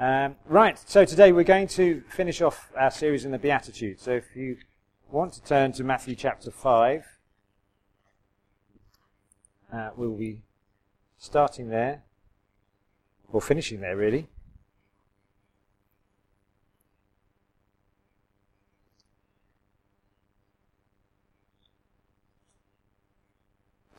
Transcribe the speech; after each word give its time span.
Um, 0.00 0.36
right, 0.46 0.78
so 0.88 1.04
today 1.04 1.30
we're 1.30 1.44
going 1.44 1.68
to 1.68 2.00
finish 2.08 2.40
off 2.40 2.72
our 2.74 2.90
series 2.90 3.26
in 3.26 3.32
the 3.32 3.38
Beatitudes. 3.38 4.02
So 4.02 4.12
if 4.12 4.34
you 4.34 4.56
want 5.10 5.34
to 5.34 5.42
turn 5.42 5.72
to 5.72 5.84
Matthew 5.84 6.14
chapter 6.14 6.50
5, 6.50 7.04
uh, 9.70 9.90
we'll 9.94 10.16
be 10.16 10.40
starting 11.18 11.68
there, 11.68 12.04
or 13.30 13.42
finishing 13.42 13.82
there 13.82 13.94
really. 13.94 14.28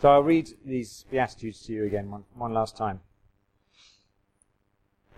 So 0.01 0.09
I'll 0.09 0.23
read 0.23 0.49
these 0.65 1.05
Beatitudes 1.11 1.61
to 1.67 1.73
you 1.73 1.85
again 1.85 2.09
one, 2.09 2.23
one 2.33 2.55
last 2.55 2.75
time. 2.75 3.01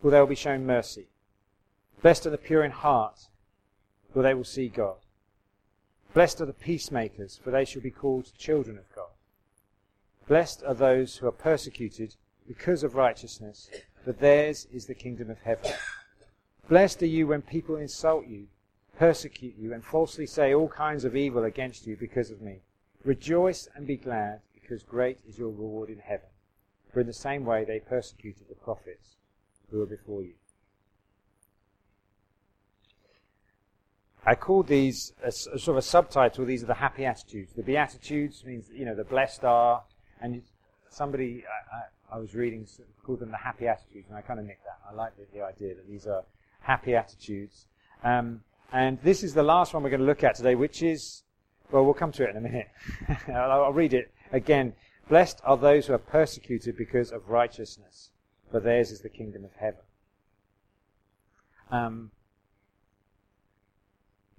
for 0.00 0.10
they 0.10 0.20
will 0.20 0.26
be 0.26 0.34
shown 0.34 0.66
mercy. 0.66 1.08
Blessed 2.02 2.26
are 2.26 2.30
the 2.30 2.38
pure 2.38 2.64
in 2.64 2.70
heart, 2.70 3.28
for 4.12 4.22
they 4.22 4.34
will 4.34 4.44
see 4.44 4.68
God. 4.68 4.96
Blessed 6.12 6.40
are 6.40 6.46
the 6.46 6.52
peacemakers, 6.52 7.40
for 7.42 7.50
they 7.50 7.64
shall 7.64 7.82
be 7.82 7.90
called 7.90 8.36
children 8.38 8.78
of 8.78 8.94
God. 8.94 9.10
Blessed 10.28 10.62
are 10.64 10.74
those 10.74 11.16
who 11.16 11.26
are 11.26 11.32
persecuted 11.32 12.14
because 12.46 12.84
of 12.84 12.94
righteousness, 12.94 13.70
for 14.04 14.12
theirs 14.12 14.66
is 14.72 14.86
the 14.86 14.94
kingdom 14.94 15.30
of 15.30 15.40
heaven. 15.42 15.72
Blessed 16.68 17.02
are 17.02 17.06
you 17.06 17.26
when 17.26 17.42
people 17.42 17.76
insult 17.76 18.26
you 18.26 18.46
persecute 18.98 19.54
you, 19.58 19.72
and 19.72 19.84
falsely 19.84 20.26
say 20.26 20.54
all 20.54 20.68
kinds 20.68 21.04
of 21.04 21.16
evil 21.16 21.44
against 21.44 21.86
you 21.86 21.96
because 21.96 22.30
of 22.30 22.40
me. 22.40 22.60
Rejoice 23.04 23.68
and 23.74 23.86
be 23.86 23.96
glad, 23.96 24.40
because 24.54 24.82
great 24.82 25.18
is 25.28 25.38
your 25.38 25.48
reward 25.48 25.90
in 25.90 25.98
heaven. 25.98 26.28
For 26.92 27.00
in 27.00 27.06
the 27.06 27.12
same 27.12 27.44
way 27.44 27.64
they 27.64 27.80
persecuted 27.80 28.48
the 28.48 28.54
prophets 28.54 29.16
who 29.70 29.82
are 29.82 29.86
before 29.86 30.22
you. 30.22 30.34
I 34.26 34.34
called 34.34 34.68
these 34.68 35.12
a, 35.22 35.28
a 35.28 35.32
sort 35.32 35.68
of 35.68 35.76
a 35.76 35.82
subtitle. 35.82 36.46
These 36.46 36.62
are 36.62 36.66
the 36.66 36.74
happy 36.74 37.04
attitudes. 37.04 37.52
The 37.52 37.62
beatitudes 37.62 38.44
means 38.44 38.70
you 38.72 38.84
know 38.84 38.94
the 38.94 39.04
blessed 39.04 39.44
are, 39.44 39.82
and 40.20 40.42
somebody 40.88 41.44
I, 41.46 41.76
I, 41.76 42.16
I 42.16 42.18
was 42.18 42.34
reading 42.34 42.66
called 43.04 43.20
them 43.20 43.30
the 43.30 43.36
happy 43.36 43.68
attitudes, 43.68 44.06
and 44.08 44.16
I 44.16 44.22
kind 44.22 44.40
of 44.40 44.46
nicked 44.46 44.64
that. 44.64 44.78
I 44.90 44.94
like 44.94 45.16
the, 45.16 45.26
the 45.32 45.44
idea 45.44 45.74
that 45.74 45.86
these 45.88 46.06
are 46.06 46.24
happy 46.60 46.94
attitudes. 46.94 47.66
Um, 48.02 48.40
and 48.72 49.00
this 49.02 49.22
is 49.22 49.34
the 49.34 49.42
last 49.42 49.74
one 49.74 49.82
we're 49.82 49.90
going 49.90 50.00
to 50.00 50.06
look 50.06 50.24
at 50.24 50.34
today, 50.34 50.54
which 50.54 50.82
is, 50.82 51.22
well, 51.70 51.84
we'll 51.84 51.94
come 51.94 52.12
to 52.12 52.24
it 52.24 52.30
in 52.30 52.36
a 52.36 52.40
minute. 52.40 52.68
I'll 53.28 53.72
read 53.72 53.94
it 53.94 54.12
again. 54.32 54.74
Blessed 55.08 55.40
are 55.44 55.56
those 55.56 55.86
who 55.86 55.92
are 55.92 55.98
persecuted 55.98 56.76
because 56.76 57.12
of 57.12 57.28
righteousness, 57.28 58.10
for 58.50 58.60
theirs 58.60 58.90
is 58.90 59.00
the 59.00 59.08
kingdom 59.08 59.44
of 59.44 59.52
heaven. 59.58 59.80
Um, 61.70 62.10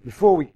before 0.03 0.35
we, 0.35 0.53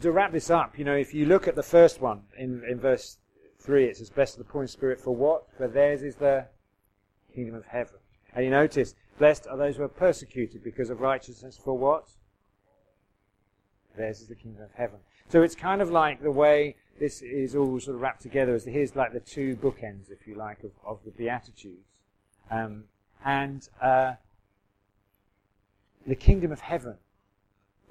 to 0.00 0.10
wrap 0.10 0.32
this 0.32 0.50
up, 0.50 0.78
you 0.78 0.84
know, 0.84 0.96
if 0.96 1.14
you 1.14 1.26
look 1.26 1.46
at 1.46 1.54
the 1.54 1.62
first 1.62 2.00
one 2.00 2.22
in, 2.38 2.62
in 2.68 2.80
verse 2.80 3.18
3, 3.60 3.84
it 3.84 3.96
says, 3.98 4.10
Blessed 4.10 4.38
the 4.38 4.44
poor 4.44 4.62
in 4.62 4.68
spirit, 4.68 5.00
for 5.00 5.14
what? 5.14 5.44
For 5.56 5.68
theirs 5.68 6.02
is 6.02 6.16
the 6.16 6.46
kingdom 7.34 7.54
of 7.54 7.66
heaven. 7.66 7.98
And 8.34 8.44
you 8.44 8.50
notice, 8.50 8.94
blessed 9.18 9.46
are 9.48 9.56
those 9.56 9.76
who 9.76 9.82
are 9.82 9.88
persecuted 9.88 10.62
because 10.64 10.90
of 10.90 11.00
righteousness, 11.00 11.58
for 11.62 11.76
what? 11.76 12.08
Theirs 13.96 14.20
is 14.20 14.28
the 14.28 14.34
kingdom 14.34 14.62
of 14.62 14.72
heaven. 14.72 15.00
So 15.28 15.42
it's 15.42 15.54
kind 15.54 15.82
of 15.82 15.90
like 15.90 16.22
the 16.22 16.30
way 16.30 16.76
this 16.98 17.22
is 17.22 17.54
all 17.54 17.78
sort 17.80 17.96
of 17.96 18.00
wrapped 18.00 18.22
together 18.22 18.54
as 18.54 18.64
here's 18.64 18.96
like 18.96 19.12
the 19.12 19.20
two 19.20 19.56
bookends, 19.56 20.10
if 20.10 20.26
you 20.26 20.34
like, 20.36 20.62
of, 20.64 20.72
of 20.86 20.98
the 21.04 21.10
Beatitudes. 21.10 21.89
Um, 22.50 22.84
and 23.24 23.68
uh, 23.80 24.14
the 26.06 26.14
kingdom 26.14 26.52
of 26.52 26.60
heaven, 26.60 26.96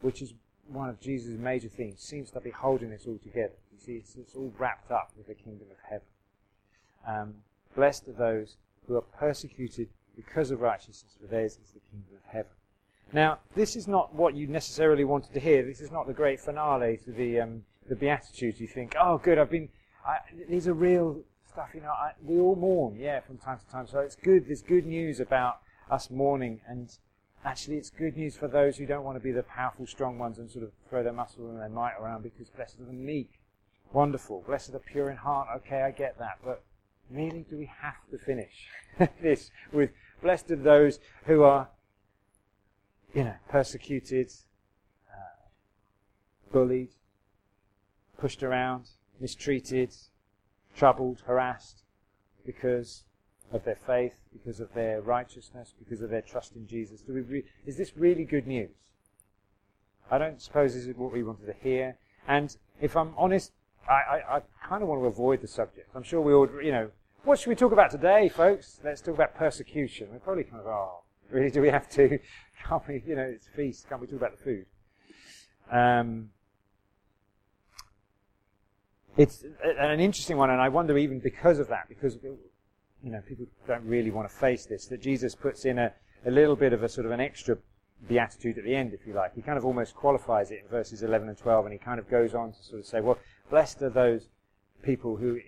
which 0.01 0.21
is 0.21 0.33
one 0.67 0.89
of 0.89 0.99
Jesus' 0.99 1.37
major 1.37 1.69
themes, 1.69 2.01
seems 2.01 2.31
to 2.31 2.39
be 2.39 2.51
holding 2.51 2.89
this 2.89 3.05
all 3.07 3.19
together. 3.23 3.53
You 3.71 3.79
see, 3.79 3.93
it's, 3.93 4.15
it's 4.15 4.35
all 4.35 4.53
wrapped 4.57 4.91
up 4.91 5.11
with 5.17 5.27
the 5.27 5.33
kingdom 5.33 5.67
of 5.71 5.77
heaven. 5.89 6.07
Um, 7.07 7.35
blessed 7.75 8.07
are 8.07 8.13
those 8.13 8.57
who 8.87 8.95
are 8.95 9.01
persecuted 9.01 9.89
because 10.15 10.51
of 10.51 10.59
righteousness, 10.59 11.15
for 11.19 11.27
theirs 11.27 11.53
is 11.63 11.71
the 11.71 11.79
kingdom 11.91 12.15
of 12.15 12.31
heaven. 12.31 12.51
Now, 13.13 13.39
this 13.55 13.75
is 13.75 13.87
not 13.87 14.13
what 14.13 14.35
you 14.35 14.47
necessarily 14.47 15.05
wanted 15.05 15.33
to 15.33 15.39
hear. 15.39 15.63
This 15.63 15.81
is 15.81 15.91
not 15.91 16.05
the 16.05 16.13
great 16.13 16.39
finale 16.39 16.97
to 17.05 17.11
the 17.11 17.41
um, 17.41 17.63
the 17.87 17.95
Beatitudes. 17.95 18.59
You 18.59 18.67
think, 18.67 18.95
oh, 18.99 19.17
good, 19.17 19.39
I've 19.39 19.49
been. 19.49 19.69
I, 20.05 20.17
these 20.47 20.67
are 20.67 20.73
real 20.73 21.21
stuff. 21.59 21.69
You 21.73 21.81
know, 21.81 21.91
I, 21.91 22.11
we 22.23 22.39
all 22.39 22.55
mourn, 22.55 22.95
yeah, 22.97 23.19
from 23.19 23.37
time 23.37 23.59
to 23.59 23.65
time. 23.67 23.87
So 23.87 23.99
it's 23.99 24.15
good. 24.15 24.47
There's 24.47 24.61
good 24.61 24.85
news 24.85 25.19
about 25.19 25.59
us 25.91 26.09
mourning, 26.09 26.61
and 26.67 26.89
actually, 27.43 27.77
it's 27.77 27.89
good 27.89 28.15
news 28.15 28.37
for 28.37 28.47
those 28.47 28.77
who 28.77 28.85
don't 28.85 29.03
want 29.03 29.17
to 29.17 29.23
be 29.23 29.31
the 29.31 29.43
powerful, 29.43 29.85
strong 29.85 30.17
ones 30.17 30.37
and 30.37 30.49
sort 30.49 30.63
of 30.63 30.71
throw 30.89 31.03
their 31.03 31.13
muscle 31.13 31.49
and 31.49 31.59
their 31.59 31.69
might 31.69 31.93
around. 31.99 32.23
Because 32.23 32.49
blessed 32.49 32.79
are 32.79 32.85
the 32.85 32.93
meek, 32.93 33.41
wonderful. 33.91 34.43
Blessed 34.47 34.69
are 34.69 34.73
the 34.73 34.79
pure 34.79 35.09
in 35.09 35.17
heart. 35.17 35.47
Okay, 35.57 35.81
I 35.81 35.91
get 35.91 36.17
that, 36.19 36.37
but 36.43 36.63
really, 37.09 37.45
do 37.49 37.57
we 37.57 37.69
have 37.81 38.07
to 38.11 38.17
finish 38.17 38.67
this 39.21 39.51
with 39.73 39.91
blessed 40.21 40.51
are 40.51 40.55
those 40.55 40.99
who 41.25 41.43
are 41.43 41.69
you 43.13 43.23
know, 43.23 43.35
persecuted, 43.49 44.31
uh, 45.09 45.49
bullied, 46.53 46.91
pushed 48.17 48.43
around, 48.43 48.85
mistreated, 49.19 49.91
troubled, 50.75 51.23
harassed 51.25 51.83
because 52.45 53.03
of 53.51 53.63
their 53.63 53.75
faith, 53.75 54.21
because 54.31 54.59
of 54.59 54.73
their 54.73 55.01
righteousness, 55.01 55.73
because 55.77 56.01
of 56.01 56.09
their 56.09 56.21
trust 56.21 56.55
in 56.55 56.67
Jesus. 56.67 57.03
Re- 57.07 57.43
is 57.65 57.77
this 57.77 57.95
really 57.97 58.25
good 58.25 58.47
news? 58.47 58.69
I 60.11 60.17
don't 60.17 60.41
suppose 60.41 60.73
this 60.73 60.85
is 60.85 60.95
what 60.95 61.11
we 61.11 61.23
wanted 61.23 61.45
to 61.45 61.53
hear. 61.53 61.97
And 62.27 62.55
if 62.81 62.95
I'm 62.95 63.13
honest, 63.17 63.51
I, 63.87 63.93
I, 63.93 64.37
I 64.37 64.41
kind 64.67 64.83
of 64.83 64.89
want 64.89 65.01
to 65.01 65.05
avoid 65.05 65.41
the 65.41 65.47
subject. 65.47 65.89
I'm 65.95 66.03
sure 66.03 66.21
we 66.21 66.33
all, 66.33 66.47
you 66.61 66.71
know, 66.71 66.91
what 67.23 67.39
should 67.39 67.49
we 67.49 67.55
talk 67.55 67.71
about 67.71 67.91
today, 67.91 68.29
folks? 68.29 68.79
Let's 68.83 69.01
talk 69.01 69.15
about 69.15 69.35
persecution. 69.35 70.09
We're 70.11 70.19
probably 70.19 70.43
kind 70.43 70.61
of, 70.61 70.67
oh, 70.67 71.01
really, 71.31 71.51
do 71.51 71.61
we 71.61 71.69
have 71.69 71.89
to? 71.91 72.19
Can't 72.67 72.87
we, 72.87 73.03
you 73.05 73.15
know, 73.15 73.23
it's 73.23 73.47
feast. 73.47 73.87
Can't 73.89 74.01
we 74.01 74.07
talk 74.07 74.17
about 74.17 74.37
the 74.37 74.43
food? 74.43 74.65
Um, 75.71 76.29
it's 79.19 79.43
an 79.61 79.99
interesting 79.99 80.37
one, 80.37 80.49
and 80.49 80.61
I 80.61 80.69
wonder 80.69 80.97
even 80.97 81.19
because 81.19 81.59
of 81.59 81.67
that, 81.67 81.89
because 81.89 82.17
you 82.23 83.11
know 83.11 83.21
people 83.27 83.47
don't 83.67 83.83
really 83.85 84.11
want 84.11 84.29
to 84.29 84.33
face 84.33 84.65
this, 84.65 84.85
that 84.85 85.01
Jesus 85.01 85.35
puts 85.35 85.65
in 85.65 85.77
a, 85.77 85.91
a 86.25 86.31
little 86.31 86.55
bit 86.55 86.71
of 86.71 86.83
a 86.83 86.89
sort 86.89 87.05
of 87.05 87.11
an 87.11 87.19
extra 87.19 87.57
beatitude 88.07 88.57
at 88.57 88.63
the 88.63 88.73
end, 88.73 88.93
if 88.93 89.05
you 89.05 89.13
like. 89.13 89.35
He 89.35 89.41
kind 89.41 89.57
of 89.57 89.65
almost 89.65 89.93
qualifies 89.93 90.51
it 90.51 90.61
in 90.63 90.69
verses 90.69 91.03
11 91.03 91.27
and 91.27 91.37
12, 91.37 91.65
and 91.65 91.73
he 91.73 91.79
kind 91.79 91.99
of 91.99 92.09
goes 92.09 92.33
on 92.33 92.53
to 92.53 92.63
sort 92.63 92.79
of 92.79 92.85
say, 92.85 93.01
well, 93.01 93.17
blessed 93.49 93.81
are 93.81 93.89
those 93.89 94.29
people 94.83 95.17
who, 95.17 95.41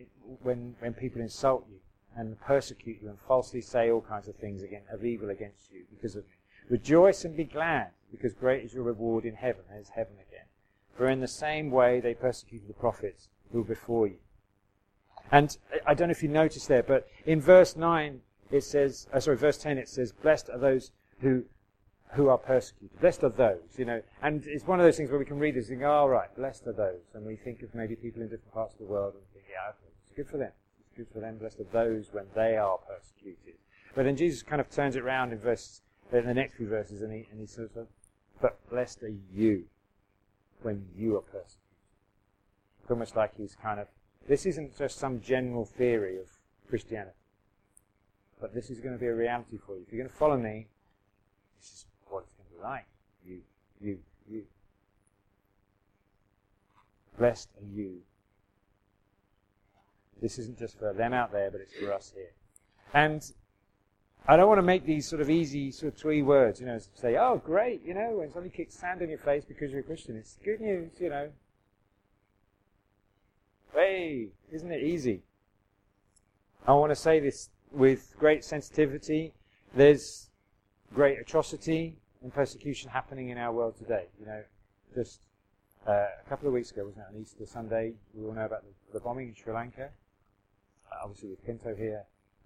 when, 0.43 0.75
when 0.79 0.93
people 0.93 1.21
insult 1.21 1.65
you 1.69 1.77
and 2.17 2.37
persecute 2.41 3.01
you 3.01 3.07
and 3.07 3.19
falsely 3.25 3.61
say 3.61 3.89
all 3.89 4.01
kinds 4.01 4.27
of 4.27 4.35
things 4.35 4.63
again, 4.63 4.81
of 4.91 5.05
evil 5.05 5.29
against 5.29 5.71
you 5.71 5.85
because 5.95 6.17
of 6.17 6.25
me. 6.25 6.35
Rejoice 6.69 7.23
and 7.23 7.37
be 7.37 7.45
glad, 7.45 7.91
because 8.11 8.33
great 8.33 8.65
is 8.65 8.73
your 8.73 8.83
reward 8.83 9.23
in 9.23 9.35
heaven. 9.35 9.63
as 9.73 9.87
heaven 9.95 10.15
again. 10.15 10.47
For 10.97 11.07
in 11.07 11.21
the 11.21 11.27
same 11.29 11.71
way 11.71 12.01
they 12.01 12.13
persecuted 12.13 12.67
the 12.67 12.73
prophets 12.73 13.29
who 13.51 13.59
were 13.59 13.65
before 13.65 14.07
you. 14.07 14.17
And 15.31 15.57
I 15.85 15.93
don't 15.93 16.09
know 16.09 16.11
if 16.11 16.23
you 16.23 16.29
noticed 16.29 16.67
there, 16.67 16.83
but 16.83 17.07
in 17.25 17.39
verse 17.39 17.75
9 17.75 18.21
it 18.51 18.63
says, 18.63 19.07
uh, 19.13 19.19
sorry, 19.19 19.37
verse 19.37 19.57
10 19.57 19.77
it 19.77 19.87
says, 19.87 20.11
Blessed 20.11 20.49
are 20.49 20.59
those 20.59 20.91
who 21.21 21.45
who 22.13 22.27
are 22.27 22.37
persecuted. 22.37 22.99
Blessed 22.99 23.23
are 23.23 23.29
those, 23.29 23.77
you 23.77 23.85
know. 23.85 24.01
And 24.21 24.43
it's 24.45 24.67
one 24.67 24.81
of 24.81 24.85
those 24.85 24.97
things 24.97 25.09
where 25.09 25.19
we 25.19 25.25
can 25.25 25.39
read 25.39 25.55
this 25.55 25.69
and 25.69 25.79
think, 25.79 25.89
oh, 25.89 26.07
right, 26.07 26.33
blessed 26.35 26.67
are 26.67 26.73
those. 26.73 26.99
And 27.13 27.25
we 27.25 27.37
think 27.37 27.61
of 27.61 27.73
maybe 27.73 27.95
people 27.95 28.21
in 28.21 28.27
different 28.27 28.53
parts 28.53 28.73
of 28.73 28.79
the 28.79 28.85
world 28.85 29.13
and 29.13 29.23
think, 29.33 29.45
yeah, 29.49 29.71
it's 30.03 30.13
good 30.13 30.27
for 30.27 30.37
them. 30.37 30.51
It's 30.81 30.97
good 30.97 31.07
for 31.13 31.21
them. 31.21 31.37
Blessed 31.37 31.61
are 31.61 31.71
those 31.71 32.09
when 32.11 32.25
they 32.35 32.57
are 32.57 32.77
persecuted. 32.79 33.55
But 33.95 34.03
then 34.03 34.17
Jesus 34.17 34.43
kind 34.43 34.59
of 34.59 34.69
turns 34.69 34.97
it 34.97 35.03
around 35.03 35.31
in 35.31 35.39
verse 35.39 35.81
in 36.11 36.25
the 36.25 36.33
next 36.33 36.55
few 36.55 36.67
verses, 36.67 37.01
and 37.01 37.13
he, 37.13 37.25
and 37.31 37.39
he 37.39 37.45
says, 37.45 37.69
But 38.41 38.69
blessed 38.69 39.03
are 39.03 39.13
you 39.33 39.63
when 40.61 40.85
you 40.95 41.15
are 41.15 41.21
persecuted. 41.21 41.60
Almost 42.91 43.15
like 43.15 43.35
he's 43.37 43.55
kind 43.55 43.79
of, 43.79 43.87
this 44.27 44.45
isn't 44.45 44.77
just 44.77 44.99
some 44.99 45.21
general 45.21 45.63
theory 45.63 46.17
of 46.17 46.27
Christianity, 46.67 47.15
but 48.41 48.53
this 48.53 48.69
is 48.69 48.81
going 48.81 48.93
to 48.93 48.99
be 48.99 49.07
a 49.07 49.15
reality 49.15 49.57
for 49.65 49.77
you. 49.77 49.83
If 49.87 49.93
you're 49.93 50.03
going 50.03 50.11
to 50.11 50.15
follow 50.15 50.37
me, 50.37 50.67
this 51.57 51.71
is 51.71 51.85
what 52.09 52.25
it's 52.25 52.33
going 52.33 52.49
to 52.49 52.55
be 52.57 52.61
like 52.61 52.85
you, 53.25 53.39
you, 53.79 53.99
you. 54.29 54.43
Blessed 57.17 57.49
are 57.57 57.65
you. 57.73 58.01
This 60.21 60.37
isn't 60.37 60.59
just 60.59 60.77
for 60.77 60.91
them 60.93 61.13
out 61.13 61.31
there, 61.31 61.49
but 61.49 61.61
it's 61.61 61.73
for 61.73 61.93
us 61.93 62.11
here. 62.13 62.33
And 62.93 63.23
I 64.27 64.35
don't 64.35 64.49
want 64.49 64.59
to 64.59 64.63
make 64.63 64.85
these 64.85 65.07
sort 65.07 65.21
of 65.21 65.29
easy, 65.29 65.71
sort 65.71 65.93
of 65.93 65.99
twee 65.99 66.21
words, 66.21 66.59
you 66.59 66.65
know, 66.65 66.79
say, 66.93 67.15
oh, 67.15 67.41
great, 67.43 67.83
you 67.85 67.93
know, 67.93 68.11
when 68.17 68.31
somebody 68.31 68.49
kicks 68.49 68.75
sand 68.75 69.01
on 69.01 69.07
your 69.07 69.17
face 69.17 69.45
because 69.45 69.71
you're 69.71 69.79
a 69.79 69.83
Christian, 69.83 70.17
it's 70.17 70.37
good 70.43 70.59
news, 70.59 70.91
you 70.99 71.09
know. 71.09 71.29
Hey, 73.73 74.27
isn't 74.51 74.69
it 74.69 74.83
easy? 74.83 75.21
I 76.67 76.73
want 76.73 76.91
to 76.91 76.95
say 76.95 77.21
this 77.21 77.49
with 77.71 78.13
great 78.19 78.43
sensitivity. 78.43 79.33
There's 79.73 80.29
great 80.93 81.17
atrocity 81.19 81.97
and 82.21 82.33
persecution 82.33 82.89
happening 82.89 83.29
in 83.29 83.37
our 83.37 83.53
world 83.53 83.77
today. 83.77 84.07
You 84.19 84.25
know, 84.25 84.43
just 84.93 85.21
uh, 85.87 85.91
a 85.91 86.29
couple 86.29 86.47
of 86.49 86.53
weeks 86.53 86.71
ago, 86.71 86.83
wasn't 86.83 87.05
it, 87.09 87.15
on 87.15 87.21
Easter 87.21 87.45
Sunday, 87.45 87.93
we 88.13 88.25
all 88.25 88.33
know 88.33 88.45
about 88.45 88.63
the, 88.63 88.93
the 88.93 88.99
bombing 88.99 89.29
in 89.29 89.35
Sri 89.35 89.53
Lanka. 89.53 89.89
Uh, 90.91 90.95
obviously, 91.05 91.29
with 91.29 91.45
Pinto 91.45 91.73
here 91.73 92.03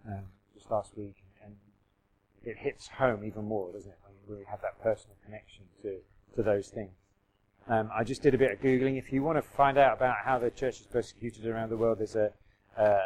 um, 0.08 0.26
just 0.54 0.70
last 0.70 0.96
week, 0.96 1.16
and 1.44 1.56
it 2.44 2.56
hits 2.58 2.88
home 2.88 3.24
even 3.24 3.46
more, 3.46 3.72
doesn't 3.72 3.92
it, 3.92 3.98
when 4.28 4.38
we 4.38 4.46
have 4.46 4.62
that 4.62 4.80
personal 4.84 5.16
connection 5.26 5.64
to, 5.82 5.98
to 6.36 6.44
those 6.44 6.68
things. 6.68 6.92
Um, 7.68 7.90
I 7.96 8.04
just 8.04 8.22
did 8.22 8.36
a 8.36 8.38
bit 8.38 8.52
of 8.52 8.60
googling. 8.60 8.98
If 8.98 9.12
you 9.12 9.24
want 9.24 9.38
to 9.38 9.42
find 9.42 9.78
out 9.78 9.98
about 9.98 10.18
how 10.24 10.38
the 10.38 10.52
church 10.52 10.82
is 10.82 10.86
persecuted 10.86 11.48
around 11.48 11.70
the 11.70 11.78
world, 11.78 12.00
there's 12.00 12.16
a 12.16 12.32
uh, 12.78 12.82
uh, 12.82 13.00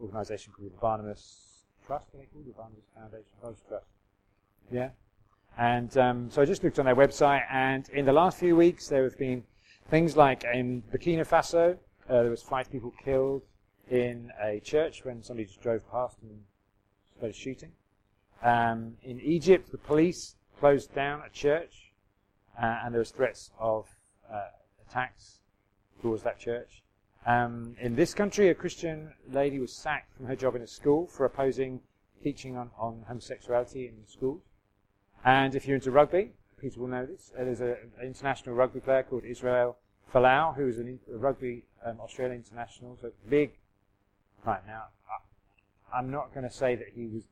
organisation 0.00 0.52
called 0.52 0.72
the 0.72 0.78
Barnabas 0.78 1.64
Trust. 1.84 2.06
I 2.14 2.18
think 2.18 2.32
called 2.32 2.46
the 2.46 2.52
Barnabas 2.52 2.84
Foundation, 2.94 3.24
Barnabas 3.40 3.62
Trust. 3.68 3.86
Yeah. 4.70 4.90
And 5.58 5.96
um, 5.98 6.30
so 6.30 6.40
I 6.40 6.44
just 6.44 6.62
looked 6.62 6.78
on 6.78 6.84
their 6.86 6.96
website, 6.96 7.42
and 7.50 7.88
in 7.90 8.04
the 8.06 8.12
last 8.12 8.38
few 8.38 8.56
weeks 8.56 8.88
there 8.88 9.02
have 9.04 9.18
been 9.18 9.42
things 9.90 10.16
like 10.16 10.44
in 10.44 10.82
Burkina 10.92 11.26
Faso, 11.26 11.76
uh, 12.08 12.22
there 12.22 12.30
was 12.30 12.42
five 12.42 12.70
people 12.70 12.92
killed 13.04 13.42
in 13.90 14.30
a 14.40 14.60
church 14.60 15.04
when 15.04 15.22
somebody 15.22 15.46
just 15.46 15.60
drove 15.60 15.82
past 15.90 16.18
and 16.22 16.40
started 17.16 17.34
shooting. 17.34 17.72
Um, 18.42 18.94
in 19.02 19.20
Egypt, 19.20 19.70
the 19.70 19.78
police 19.78 20.36
closed 20.58 20.94
down 20.94 21.22
a 21.26 21.30
church 21.30 21.91
uh, 22.60 22.80
and 22.84 22.94
there 22.94 23.00
was 23.00 23.10
threats 23.10 23.50
of 23.58 23.88
uh, 24.32 24.48
attacks 24.86 25.40
towards 26.00 26.22
that 26.22 26.38
church. 26.38 26.82
Um, 27.24 27.76
in 27.80 27.94
this 27.94 28.14
country, 28.14 28.48
a 28.48 28.54
Christian 28.54 29.12
lady 29.30 29.58
was 29.60 29.72
sacked 29.72 30.16
from 30.16 30.26
her 30.26 30.36
job 30.36 30.56
in 30.56 30.62
a 30.62 30.66
school 30.66 31.06
for 31.06 31.24
opposing 31.24 31.80
teaching 32.22 32.56
on, 32.56 32.70
on 32.78 33.04
homosexuality 33.06 33.86
in 33.86 33.94
schools. 34.06 34.42
And 35.24 35.54
if 35.54 35.66
you're 35.66 35.76
into 35.76 35.90
rugby, 35.90 36.32
people 36.60 36.82
will 36.82 36.88
know 36.88 37.06
this. 37.06 37.30
There's 37.36 37.60
an 37.60 37.76
international 38.02 38.56
rugby 38.56 38.80
player 38.80 39.04
called 39.04 39.24
Israel 39.24 39.76
Folau, 40.12 40.54
who 40.56 40.68
is 40.68 40.78
an, 40.78 40.98
a 41.12 41.16
rugby 41.16 41.64
um, 41.84 42.00
Australian 42.00 42.38
international, 42.38 42.98
so 43.00 43.12
big. 43.28 43.52
Right 44.44 44.66
now, 44.66 44.84
I, 45.08 45.98
I'm 45.98 46.10
not 46.10 46.34
going 46.34 46.48
to 46.48 46.54
say 46.54 46.74
that 46.74 46.88
he 46.94 47.06
was 47.06 47.22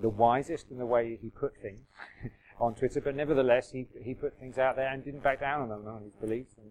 the 0.00 0.08
wisest 0.08 0.70
in 0.70 0.78
the 0.78 0.86
way 0.86 1.16
he 1.20 1.30
put 1.30 1.56
things. 1.56 1.86
on 2.58 2.74
Twitter, 2.74 3.00
but 3.00 3.14
nevertheless, 3.14 3.70
he, 3.70 3.86
he 4.02 4.14
put 4.14 4.38
things 4.38 4.58
out 4.58 4.76
there 4.76 4.88
and 4.88 5.04
didn't 5.04 5.22
back 5.22 5.40
down 5.40 5.62
on 5.62 5.68
them, 5.68 5.86
on 5.86 6.02
his 6.02 6.14
beliefs, 6.14 6.54
and, 6.56 6.70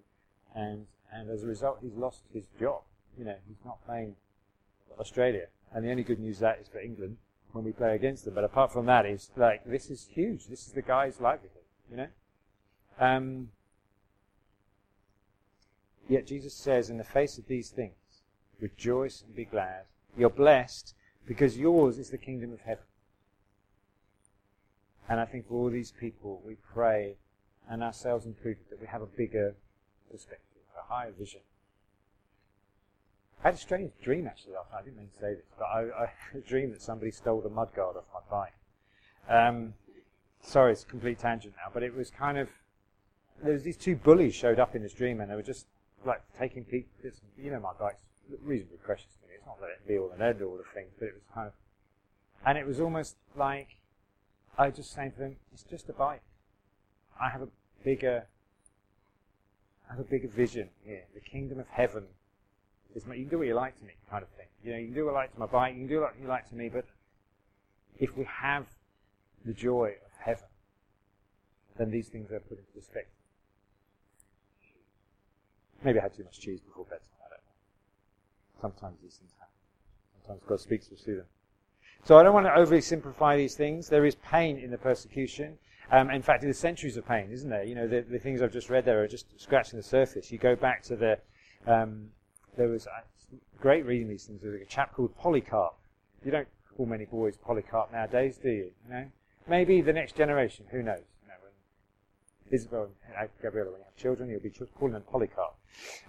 and, 0.55 0.85
and 1.13 1.29
as 1.29 1.43
a 1.43 1.47
result, 1.47 1.79
he's 1.81 1.93
lost 1.93 2.23
his 2.33 2.45
job. 2.59 2.81
You 3.17 3.25
know, 3.25 3.35
he's 3.47 3.63
not 3.63 3.85
playing 3.85 4.15
Australia. 4.99 5.47
And 5.73 5.85
the 5.85 5.91
only 5.91 6.03
good 6.03 6.19
news 6.19 6.39
that 6.39 6.59
is 6.61 6.67
for 6.67 6.79
England 6.79 7.17
when 7.51 7.63
we 7.63 7.71
play 7.71 7.95
against 7.95 8.25
them. 8.25 8.33
But 8.33 8.43
apart 8.43 8.71
from 8.71 8.85
that, 8.87 9.05
is 9.05 9.29
like, 9.35 9.63
this 9.65 9.89
is 9.89 10.07
huge. 10.11 10.47
This 10.47 10.67
is 10.67 10.73
the 10.73 10.81
guy's 10.81 11.19
livelihood, 11.19 11.63
you 11.89 11.97
know? 11.97 12.07
Um, 12.99 13.49
yet 16.07 16.27
Jesus 16.27 16.53
says, 16.53 16.89
in 16.89 16.97
the 16.97 17.03
face 17.03 17.37
of 17.37 17.47
these 17.47 17.69
things, 17.69 17.95
rejoice 18.59 19.21
and 19.21 19.35
be 19.35 19.45
glad. 19.45 19.83
You're 20.17 20.29
blessed 20.29 20.95
because 21.27 21.57
yours 21.57 21.97
is 21.97 22.09
the 22.09 22.17
kingdom 22.17 22.53
of 22.53 22.61
heaven. 22.61 22.85
And 25.07 25.19
I 25.19 25.25
think 25.25 25.47
for 25.47 25.53
all 25.55 25.69
these 25.69 25.91
people, 25.91 26.41
we 26.45 26.55
pray, 26.73 27.15
and 27.69 27.83
ourselves 27.83 28.25
included, 28.25 28.63
that 28.69 28.81
we 28.81 28.87
have 28.87 29.01
a 29.01 29.07
bigger 29.07 29.55
perspective, 30.11 30.61
a 30.77 30.93
higher 30.93 31.11
vision. 31.11 31.41
I 33.43 33.49
had 33.49 33.55
a 33.55 33.57
strange 33.57 33.91
dream 34.01 34.25
actually 34.25 34.53
last 34.53 34.71
night. 34.71 34.79
I 34.79 34.83
didn't 34.83 34.97
mean 34.97 35.09
to 35.09 35.19
say 35.19 35.33
this, 35.35 35.45
but 35.57 35.65
I, 35.65 35.81
I 35.81 36.11
had 36.31 36.43
a 36.43 36.47
dream 36.47 36.71
that 36.71 36.81
somebody 36.81 37.11
stole 37.11 37.41
the 37.41 37.49
mudguard 37.49 37.95
off 37.97 38.05
my 38.13 38.19
bike. 38.31 38.53
Um, 39.29 39.73
sorry, 40.41 40.71
it's 40.71 40.83
a 40.83 40.87
complete 40.87 41.19
tangent 41.19 41.53
now, 41.57 41.69
but 41.71 41.83
it 41.83 41.95
was 41.95 42.09
kind 42.09 42.37
of 42.37 42.49
there 43.43 43.53
was 43.53 43.63
these 43.63 43.77
two 43.77 43.95
bullies 43.95 44.33
showed 44.33 44.59
up 44.59 44.75
in 44.75 44.81
this 44.81 44.93
dream, 44.93 45.19
and 45.19 45.29
they 45.29 45.35
were 45.35 45.43
just 45.43 45.67
like 46.05 46.21
taking 46.37 46.63
people. 46.63 46.89
You 47.37 47.51
know, 47.51 47.59
my 47.59 47.73
bike's 47.79 47.97
reasonably 48.41 48.77
precious 48.77 49.13
to 49.21 49.27
me. 49.27 49.33
It's 49.35 49.45
not 49.45 49.59
that 49.59 49.67
it 49.67 49.87
be 49.87 49.97
all 49.97 50.11
and 50.11 50.21
end 50.21 50.41
all 50.41 50.57
the 50.57 50.63
things, 50.73 50.91
but 50.97 51.05
it 51.05 51.13
was 51.13 51.23
kind 51.33 51.47
of, 51.47 51.53
and 52.45 52.57
it 52.57 52.65
was 52.65 52.79
almost 52.79 53.17
like 53.35 53.77
I 54.57 54.69
just 54.69 54.93
saying 54.93 55.11
to 55.13 55.19
them, 55.19 55.35
it's 55.53 55.63
just 55.63 55.89
a 55.89 55.93
bike. 55.93 56.21
I 57.19 57.29
have 57.29 57.41
a 57.41 57.47
bigger, 57.83 58.25
I 59.89 59.93
have 59.93 59.99
a 59.99 60.07
bigger 60.07 60.27
vision 60.27 60.69
here. 60.83 61.03
The 61.13 61.19
kingdom 61.19 61.59
of 61.59 61.67
heaven 61.67 62.05
is 62.95 63.05
my, 63.05 63.15
you 63.15 63.23
can 63.23 63.31
do 63.31 63.37
what 63.39 63.47
you 63.47 63.53
like 63.53 63.77
to 63.79 63.83
me, 63.83 63.93
kind 64.09 64.23
of 64.23 64.29
thing. 64.29 64.47
You 64.63 64.71
know, 64.71 64.77
you 64.77 64.85
can 64.87 64.95
do 64.95 65.05
what 65.05 65.11
you 65.11 65.17
like 65.17 65.33
to 65.33 65.39
my 65.39 65.45
bike, 65.45 65.73
you 65.73 65.81
can 65.81 65.87
do 65.89 66.01
what 66.01 66.13
you 66.21 66.27
like 66.27 66.49
to 66.49 66.55
me, 66.55 66.69
but 66.69 66.85
if 67.97 68.17
we 68.17 68.25
have 68.25 68.65
the 69.45 69.53
joy 69.53 69.93
of 70.05 70.11
heaven, 70.19 70.47
then 71.77 71.91
these 71.91 72.07
things 72.07 72.31
are 72.31 72.39
put 72.39 72.57
into 72.57 72.71
perspective. 72.73 73.11
Maybe 75.83 75.99
I 75.99 76.03
had 76.03 76.15
too 76.15 76.23
much 76.23 76.39
cheese 76.39 76.61
before 76.61 76.85
bed. 76.85 76.99
I 77.23 77.29
don't 77.29 77.43
know. 77.43 78.61
Sometimes 78.61 78.97
these 79.03 79.15
things 79.17 79.31
happen. 79.37 79.53
Sometimes 80.25 80.41
God 80.47 80.59
speaks 80.61 80.87
to 80.87 80.95
us 80.95 81.01
through 81.01 81.17
them. 81.17 81.25
So 82.05 82.19
I 82.19 82.23
don't 82.23 82.35
want 82.35 82.45
to 82.45 82.53
overly 82.53 82.81
simplify 82.81 83.35
these 83.35 83.55
things. 83.55 83.89
There 83.89 84.05
is 84.05 84.13
pain 84.13 84.59
in 84.59 84.69
the 84.69 84.77
persecution. 84.77 85.57
Um, 85.91 86.11
in 86.11 86.21
fact, 86.21 86.43
there's 86.43 86.59
centuries 86.59 86.97
of 86.97 87.07
pain, 87.07 87.31
isn't 87.31 87.49
there? 87.49 87.63
You 87.63 87.73
know, 87.73 87.87
the, 87.87 88.01
the, 88.01 88.19
things 88.19 88.43
I've 88.43 88.53
just 88.53 88.69
read 88.69 88.85
there 88.85 89.03
are 89.03 89.07
just 89.07 89.25
scratching 89.41 89.77
the 89.77 89.83
surface. 89.83 90.31
You 90.31 90.37
go 90.37 90.55
back 90.55 90.83
to 90.83 90.95
the, 90.95 91.17
um, 91.65 92.09
there 92.57 92.67
was 92.67 92.85
uh, 92.85 92.91
great 93.59 93.87
reading 93.87 94.07
these 94.07 94.25
things. 94.25 94.43
There's 94.43 94.61
a 94.61 94.65
chap 94.65 94.93
called 94.93 95.17
Polycarp. 95.17 95.73
You 96.23 96.29
don't 96.29 96.47
call 96.77 96.85
many 96.85 97.05
boys 97.05 97.37
Polycarp 97.37 97.91
nowadays, 97.91 98.37
do 98.37 98.49
you? 98.49 98.71
You 98.87 98.93
know, 98.93 99.05
maybe 99.47 99.81
the 99.81 99.93
next 99.93 100.15
generation. 100.15 100.65
Who 100.69 100.83
knows? 100.83 101.01
You 101.23 101.29
know, 101.29 101.35
when 101.41 102.53
Isabel 102.53 102.89
and 103.17 103.29
Gabriella, 103.41 103.71
when 103.71 103.79
you 103.79 103.85
have 103.85 103.95
children, 103.95 104.29
you'll 104.29 104.41
be 104.41 104.53
calling 104.77 104.93
them 104.93 105.03
Polycarp. 105.09 105.55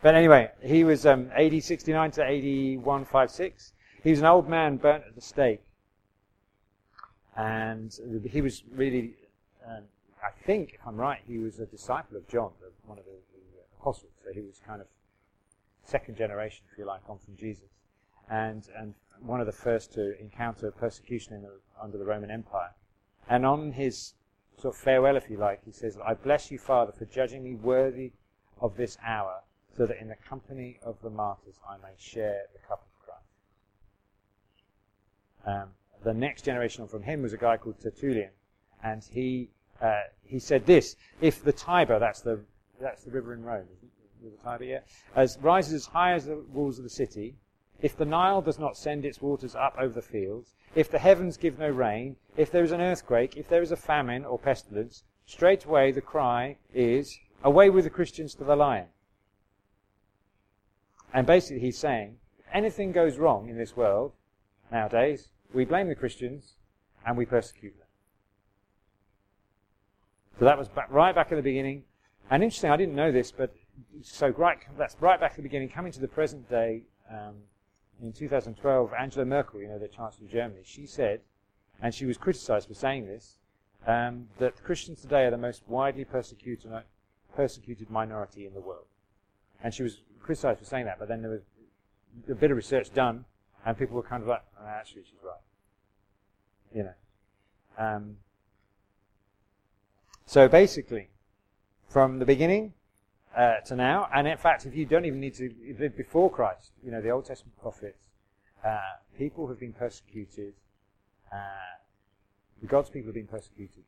But 0.02 0.14
anyway, 0.14 0.50
he 0.62 0.84
was 0.84 1.06
um, 1.06 1.30
AD 1.34 1.62
69 1.62 2.10
to 2.12 2.22
AD 2.22 2.84
156. 2.84 3.72
He 4.02 4.10
was 4.10 4.18
an 4.20 4.26
old 4.26 4.46
man 4.46 4.76
burnt 4.76 5.04
at 5.06 5.14
the 5.14 5.22
stake 5.22 5.62
and 7.36 7.94
he 8.30 8.40
was 8.40 8.64
really, 8.72 9.14
um, 9.66 9.84
I 10.22 10.30
think, 10.46 10.72
if 10.74 10.80
I'm 10.86 10.96
right, 10.96 11.20
he 11.26 11.38
was 11.38 11.60
a 11.60 11.66
disciple 11.66 12.16
of 12.16 12.26
John, 12.28 12.50
one 12.86 12.98
of 12.98 13.04
the, 13.04 13.10
the, 13.10 13.16
apostles. 13.78 14.12
So 14.24 14.32
he 14.32 14.40
was 14.40 14.60
kind 14.66 14.80
of 14.80 14.86
second 15.84 16.16
generation, 16.16 16.64
if 16.72 16.78
you 16.78 16.86
like, 16.86 17.02
on 17.08 17.18
from 17.18 17.36
Jesus, 17.36 17.68
and 18.30 18.66
and 18.76 18.94
one 19.20 19.40
of 19.40 19.46
the 19.46 19.52
first 19.52 19.92
to 19.94 20.18
encounter 20.18 20.70
persecution 20.70 21.42
the, 21.42 21.52
under 21.80 21.98
the 21.98 22.04
Roman 22.04 22.30
Empire. 22.30 22.74
And 23.28 23.44
on 23.44 23.72
his 23.72 24.14
sort 24.58 24.74
of 24.74 24.80
farewell, 24.80 25.16
if 25.16 25.28
you 25.30 25.36
like, 25.36 25.62
he 25.64 25.72
says, 25.72 25.98
"I 26.04 26.14
bless 26.14 26.50
you, 26.50 26.58
Father, 26.58 26.92
for 26.92 27.04
judging 27.04 27.44
me 27.44 27.54
worthy 27.54 28.12
of 28.60 28.76
this 28.76 28.96
hour, 29.04 29.42
so 29.76 29.84
that 29.86 30.00
in 30.00 30.08
the 30.08 30.16
company 30.16 30.78
of 30.82 31.00
the 31.02 31.10
martyrs 31.10 31.60
I 31.68 31.76
may 31.76 31.94
share 31.98 32.44
the 32.54 32.60
cup 32.66 32.82
of 32.86 33.04
Christ." 33.04 33.26
Um, 35.44 35.74
the 36.06 36.14
next 36.14 36.42
generation 36.42 36.86
from 36.86 37.02
him 37.02 37.20
was 37.22 37.32
a 37.32 37.36
guy 37.36 37.56
called 37.56 37.80
Tertullian, 37.80 38.30
and 38.80 39.02
he 39.10 39.50
uh, 39.82 40.02
he 40.22 40.38
said 40.38 40.64
this: 40.64 40.94
if 41.20 41.42
the 41.42 41.52
Tiber, 41.52 41.98
that's 41.98 42.20
the 42.20 42.44
that's 42.80 43.02
the 43.02 43.10
river 43.10 43.34
in 43.34 43.42
Rome, 43.42 43.66
the 44.22 44.30
Tiber, 44.44 44.62
yeah, 44.62 44.80
as 45.16 45.36
rises 45.42 45.74
as 45.74 45.86
high 45.86 46.12
as 46.12 46.26
the 46.26 46.36
walls 46.52 46.78
of 46.78 46.84
the 46.84 46.90
city, 46.90 47.34
if 47.82 47.96
the 47.96 48.04
Nile 48.04 48.40
does 48.40 48.56
not 48.56 48.76
send 48.76 49.04
its 49.04 49.20
waters 49.20 49.56
up 49.56 49.74
over 49.80 49.94
the 49.94 50.00
fields, 50.00 50.54
if 50.76 50.88
the 50.88 51.00
heavens 51.00 51.36
give 51.36 51.58
no 51.58 51.68
rain, 51.68 52.14
if 52.36 52.52
there 52.52 52.62
is 52.62 52.70
an 52.70 52.80
earthquake, 52.80 53.36
if 53.36 53.48
there 53.48 53.62
is 53.62 53.72
a 53.72 53.76
famine 53.76 54.24
or 54.24 54.38
pestilence, 54.38 55.02
straightway 55.24 55.90
the 55.90 56.00
cry 56.00 56.56
is, 56.72 57.18
away 57.42 57.68
with 57.68 57.82
the 57.82 57.90
Christians 57.90 58.32
to 58.36 58.44
the 58.44 58.54
lion. 58.54 58.86
And 61.12 61.26
basically 61.26 61.62
he's 61.62 61.78
saying, 61.78 62.18
anything 62.52 62.92
goes 62.92 63.18
wrong 63.18 63.48
in 63.48 63.58
this 63.58 63.76
world 63.76 64.12
nowadays, 64.70 65.30
we 65.52 65.64
blame 65.64 65.88
the 65.88 65.94
Christians 65.94 66.54
and 67.06 67.16
we 67.16 67.24
persecute 67.24 67.76
them. 67.78 67.86
So 70.38 70.44
that 70.44 70.58
was 70.58 70.68
back, 70.68 70.90
right 70.90 71.14
back 71.14 71.32
at 71.32 71.36
the 71.36 71.42
beginning. 71.42 71.84
And 72.30 72.42
interesting, 72.42 72.70
I 72.70 72.76
didn't 72.76 72.94
know 72.94 73.12
this, 73.12 73.30
but 73.30 73.54
so 74.02 74.28
right, 74.28 74.58
that's 74.76 74.96
right 75.00 75.18
back 75.18 75.32
at 75.32 75.36
the 75.36 75.42
beginning. 75.42 75.68
Coming 75.68 75.92
to 75.92 76.00
the 76.00 76.08
present 76.08 76.48
day, 76.50 76.82
um, 77.10 77.36
in 78.02 78.12
2012, 78.12 78.92
Angela 78.98 79.24
Merkel, 79.24 79.60
you 79.60 79.68
know, 79.68 79.78
the 79.78 79.88
Chancellor 79.88 80.26
of 80.26 80.32
Germany, 80.32 80.60
she 80.64 80.86
said, 80.86 81.20
and 81.80 81.94
she 81.94 82.04
was 82.04 82.18
criticized 82.18 82.68
for 82.68 82.74
saying 82.74 83.06
this, 83.06 83.36
um, 83.86 84.28
that 84.38 84.62
Christians 84.64 85.00
today 85.00 85.24
are 85.24 85.30
the 85.30 85.38
most 85.38 85.62
widely 85.66 86.04
persecuted, 86.04 86.70
persecuted 87.34 87.88
minority 87.88 88.46
in 88.46 88.52
the 88.52 88.60
world. 88.60 88.86
And 89.62 89.72
she 89.72 89.82
was 89.82 90.00
criticized 90.20 90.58
for 90.58 90.64
saying 90.64 90.86
that, 90.86 90.98
but 90.98 91.08
then 91.08 91.22
there 91.22 91.30
was 91.30 91.42
a 92.28 92.34
bit 92.34 92.50
of 92.50 92.56
research 92.56 92.92
done, 92.92 93.24
and 93.66 93.76
people 93.76 93.96
were 93.96 94.02
kind 94.02 94.22
of 94.22 94.28
like, 94.28 94.42
oh, 94.60 94.66
actually, 94.66 95.02
she's 95.02 95.18
right. 95.24 95.34
You 96.72 96.84
know. 96.84 96.94
Um, 97.76 98.16
so 100.24 100.48
basically, 100.48 101.08
from 101.88 102.20
the 102.20 102.24
beginning 102.24 102.74
uh, 103.36 103.56
to 103.66 103.74
now, 103.74 104.08
and 104.14 104.28
in 104.28 104.38
fact, 104.38 104.66
if 104.66 104.74
you 104.74 104.86
don't 104.86 105.04
even 105.04 105.20
need 105.20 105.34
to 105.34 105.52
live 105.78 105.96
before 105.96 106.30
Christ, 106.30 106.70
you 106.82 106.92
know, 106.92 107.02
the 107.02 107.10
Old 107.10 107.26
Testament 107.26 107.60
prophets, 107.60 108.08
uh, 108.64 108.78
people 109.18 109.48
have 109.48 109.58
been 109.58 109.72
persecuted. 109.72 110.54
Uh, 111.32 112.66
God's 112.66 112.88
people 112.88 113.08
have 113.08 113.14
been 113.14 113.26
persecuted 113.26 113.82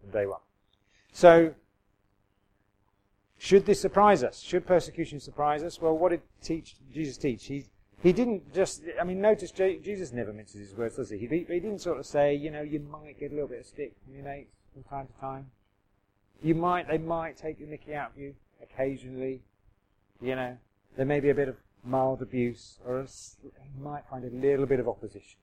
from 0.00 0.10
day 0.10 0.26
one. 0.26 0.40
So, 1.12 1.54
should 3.36 3.66
this 3.66 3.80
surprise 3.80 4.24
us? 4.24 4.40
Should 4.40 4.66
persecution 4.66 5.20
surprise 5.20 5.62
us? 5.62 5.80
Well, 5.80 5.96
what 5.96 6.10
did 6.10 6.22
teach, 6.42 6.76
Jesus 6.92 7.18
teach? 7.18 7.46
He, 7.46 7.66
he 8.02 8.12
didn't 8.12 8.54
just, 8.54 8.82
I 9.00 9.04
mean, 9.04 9.20
notice 9.20 9.50
Jesus 9.50 10.12
never 10.12 10.32
minces 10.32 10.68
his 10.68 10.76
words, 10.76 10.96
does 10.96 11.10
he? 11.10 11.18
he? 11.18 11.26
He 11.26 11.44
didn't 11.44 11.80
sort 11.80 11.98
of 11.98 12.06
say, 12.06 12.34
you 12.34 12.50
know, 12.50 12.62
you 12.62 12.78
might 12.78 13.18
get 13.18 13.32
a 13.32 13.34
little 13.34 13.48
bit 13.48 13.60
of 13.60 13.66
stick 13.66 13.94
from 14.04 14.14
your 14.14 14.24
mates 14.24 14.54
from 14.72 14.84
time 14.84 15.06
to 15.08 15.20
time. 15.20 15.46
You 16.42 16.54
might, 16.54 16.86
they 16.86 16.98
might 16.98 17.36
take 17.36 17.58
the 17.58 17.66
mickey 17.66 17.94
out 17.94 18.12
of 18.12 18.18
you 18.18 18.34
occasionally. 18.62 19.42
You 20.20 20.36
know, 20.36 20.56
there 20.96 21.06
may 21.06 21.18
be 21.18 21.30
a 21.30 21.34
bit 21.34 21.48
of 21.48 21.56
mild 21.84 22.22
abuse, 22.22 22.78
or 22.86 23.04
you 23.42 23.82
might 23.82 24.04
find 24.08 24.24
a 24.24 24.30
little 24.30 24.66
bit 24.66 24.78
of 24.78 24.88
opposition. 24.88 25.38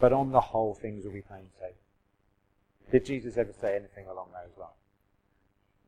But 0.00 0.12
on 0.12 0.32
the 0.32 0.40
whole, 0.40 0.74
things 0.74 1.04
will 1.04 1.12
be 1.12 1.20
plain 1.20 1.46
sailing. 1.58 1.74
Did 2.90 3.06
Jesus 3.06 3.36
ever 3.36 3.52
say 3.52 3.76
anything 3.76 4.06
along 4.06 4.28
those 4.32 4.58
lines? 4.58 4.72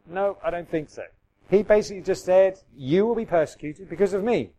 No, 0.07 0.39
I 0.45 0.51
don't 0.51 0.71
think 0.71 0.91
so. 0.91 1.03
He 1.51 1.63
basically 1.63 2.03
just 2.03 2.25
said, 2.25 2.59
You 2.77 3.07
will 3.07 3.15
be 3.15 3.27
persecuted 3.27 3.89
because 3.89 4.15
of 4.15 4.23
me. 4.23 4.51